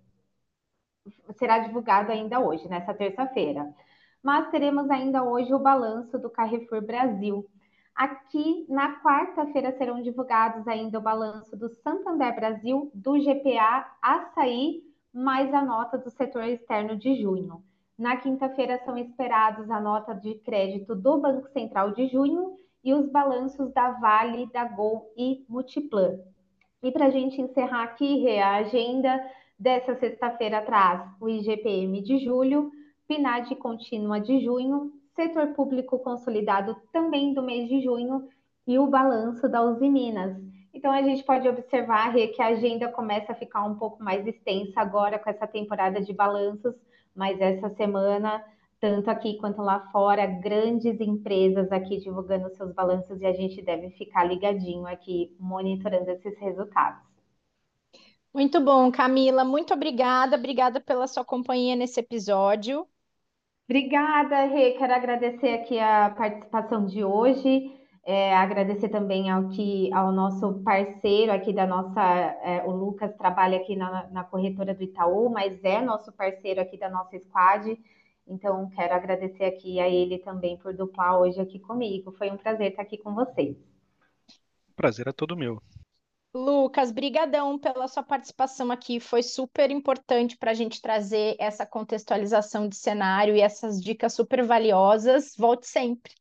será 1.39 1.61
divulgado 1.61 2.13
ainda 2.13 2.39
hoje, 2.39 2.69
nessa 2.69 2.93
terça-feira. 2.93 3.75
Mas 4.23 4.51
teremos 4.51 4.91
ainda 4.91 5.25
hoje 5.25 5.53
o 5.55 5.59
balanço 5.59 6.19
do 6.19 6.29
Carrefour 6.29 6.83
Brasil. 6.83 7.49
Aqui 7.95 8.67
na 8.69 9.01
quarta-feira 9.01 9.73
serão 9.79 10.03
divulgados 10.03 10.69
ainda 10.69 10.99
o 10.99 11.03
balanço 11.03 11.57
do 11.57 11.71
Santander 11.83 12.35
Brasil, 12.35 12.91
do 12.95 13.19
GPA 13.19 13.91
Açaí 14.03 14.92
mais 15.13 15.53
a 15.53 15.63
nota 15.63 15.99
do 15.99 16.11
setor 16.11 16.45
externo 16.45 16.97
de 16.97 17.21
junho. 17.21 17.63
Na 17.99 18.17
quinta-feira 18.17 18.81
são 18.85 18.97
esperados 18.97 19.71
a 19.71 19.81
nota 19.81 20.15
de 20.15 20.35
crédito 20.37 20.95
do 20.95 21.19
Banco 21.19 21.49
Central 21.51 21.93
de 21.93 22.09
junho 22.09 22.57
e 22.83 22.95
os 22.95 23.11
balanços 23.11 23.73
da 23.73 23.91
Vale, 23.93 24.51
da 24.51 24.65
Gol 24.65 25.13
e 25.17 25.45
Multiplan. 25.49 26.19
E 26.83 26.91
para 26.91 27.07
a 27.07 27.11
gente 27.11 27.41
encerrar 27.41 27.85
aqui, 27.85 28.27
a 28.39 28.57
agenda 28.57 29.23
dessa 29.59 29.95
sexta-feira 29.95 30.63
traz 30.63 31.03
o 31.21 31.29
IGPM 31.29 32.03
de 32.03 32.19
julho, 32.19 32.73
PNAD 33.07 33.55
contínua 33.57 34.19
de 34.19 34.41
junho, 34.45 34.91
setor 35.15 35.49
público 35.49 35.99
consolidado 35.99 36.75
também 36.93 37.35
do 37.35 37.43
mês 37.43 37.69
de 37.69 37.83
junho 37.83 38.29
e 38.67 38.79
o 38.79 38.87
balanço 38.87 39.49
da 39.49 39.63
Usiminas. 39.63 40.52
Então 40.73 40.91
a 40.91 41.03
gente 41.03 41.23
pode 41.25 41.49
observar 41.49 42.11
Rê, 42.13 42.29
que 42.29 42.41
a 42.41 42.49
agenda 42.49 42.91
começa 42.91 43.33
a 43.33 43.35
ficar 43.35 43.63
um 43.65 43.77
pouco 43.77 44.03
mais 44.03 44.27
extensa 44.27 44.81
agora 44.81 45.19
com 45.19 45.29
essa 45.29 45.47
temporada 45.47 46.01
de 46.01 46.13
balanços, 46.13 46.75
mas 47.15 47.41
essa 47.41 47.69
semana, 47.71 48.43
tanto 48.81 49.11
aqui 49.11 49.37
quanto 49.39 49.61
lá 49.61 49.81
fora, 49.93 50.27
grandes 50.27 50.99
empresas 51.01 51.71
aqui 51.71 51.99
divulgando 51.99 52.49
seus 52.57 52.73
balanços 52.73 53.21
e 53.21 53.27
a 53.27 53.33
gente 53.33 53.61
deve 53.63 53.91
ficar 53.91 54.25
ligadinho 54.25 54.87
aqui 54.87 55.37
monitorando 55.39 56.11
esses 56.11 56.39
resultados. 56.39 57.03
Muito 58.35 58.61
bom, 58.61 58.91
Camila. 58.91 59.45
Muito 59.45 59.75
obrigada. 59.75 60.37
Obrigada 60.37 60.81
pela 60.81 61.07
sua 61.07 61.25
companhia 61.25 61.77
nesse 61.77 62.01
episódio. 62.01 62.87
Obrigada, 63.69 64.45
Rê. 64.47 64.73
Quero 64.73 64.93
agradecer 64.95 65.49
aqui 65.55 65.79
a 65.79 66.11
participação 66.11 66.87
de 66.87 67.05
hoje. 67.05 67.71
É, 68.05 68.35
agradecer 68.35 68.89
também 68.89 69.31
ao 69.31 69.49
que 69.51 69.93
ao 69.93 70.11
nosso 70.11 70.55
parceiro 70.65 71.31
aqui 71.31 71.53
da 71.53 71.65
nossa, 71.67 72.01
é, 72.43 72.65
o 72.65 72.71
Lucas 72.73 73.15
trabalha 73.17 73.59
aqui 73.59 73.77
na, 73.77 74.09
na, 74.11 74.25
corretora 74.25 74.75
do 74.75 74.83
Itaú, 74.83 75.31
mas 75.31 75.63
é 75.63 75.81
nosso 75.81 76.11
parceiro 76.13 76.61
aqui 76.61 76.77
da 76.77 76.91
nossa 76.91 77.17
squad. 77.21 77.79
Então 78.27 78.69
quero 78.71 78.95
agradecer 78.95 79.45
aqui 79.45 79.79
a 79.79 79.89
ele 79.89 80.19
também 80.19 80.57
por 80.57 80.75
duplar 80.75 81.21
hoje 81.21 81.41
aqui 81.41 81.61
comigo. 81.61 82.11
Foi 82.13 82.29
um 82.29 82.37
prazer 82.37 82.71
estar 82.71 82.83
aqui 82.83 82.99
com 82.99 83.15
vocês. 83.15 83.57
Prazer 84.75 85.07
é 85.07 85.13
todo 85.13 85.37
meu. 85.37 85.63
Lucas, 86.35 86.91
brigadão 86.91 87.57
pela 87.59 87.87
sua 87.87 88.03
participação 88.03 88.73
aqui. 88.73 88.99
Foi 88.99 89.23
super 89.23 89.71
importante 89.71 90.37
para 90.37 90.51
a 90.51 90.55
gente 90.55 90.81
trazer 90.81 91.37
essa 91.39 91.65
contextualização 91.65 92.69
de 92.69 92.75
cenário 92.75 93.37
e 93.37 93.41
essas 93.41 93.81
dicas 93.81 94.15
super 94.15 94.43
valiosas. 94.43 95.37
Volte 95.37 95.69
sempre. 95.69 96.15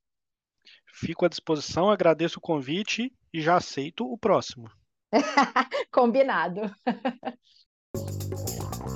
Fico 0.94 1.26
à 1.26 1.30
disposição, 1.30 1.90
agradeço 1.90 2.40
o 2.40 2.42
convite 2.42 3.12
e 3.34 3.42
já 3.42 3.56
aceito 3.56 4.06
o 4.06 4.18
próximo. 4.18 4.70
Combinado. 5.92 6.62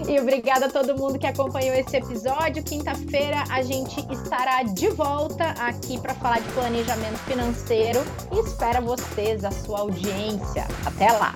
E 0.07 0.19
obrigada 0.19 0.67
a 0.67 0.69
todo 0.69 0.97
mundo 0.97 1.19
que 1.19 1.27
acompanhou 1.27 1.75
esse 1.75 1.97
episódio. 1.97 2.63
Quinta-feira 2.63 3.43
a 3.49 3.61
gente 3.61 3.99
estará 4.11 4.63
de 4.63 4.89
volta 4.89 5.49
aqui 5.51 5.99
para 5.99 6.13
falar 6.15 6.39
de 6.39 6.51
planejamento 6.53 7.17
financeiro 7.19 7.99
e 8.31 8.39
espera 8.39 8.81
vocês, 8.81 9.43
a 9.43 9.51
sua 9.51 9.79
audiência. 9.79 10.67
Até 10.85 11.11
lá! 11.11 11.33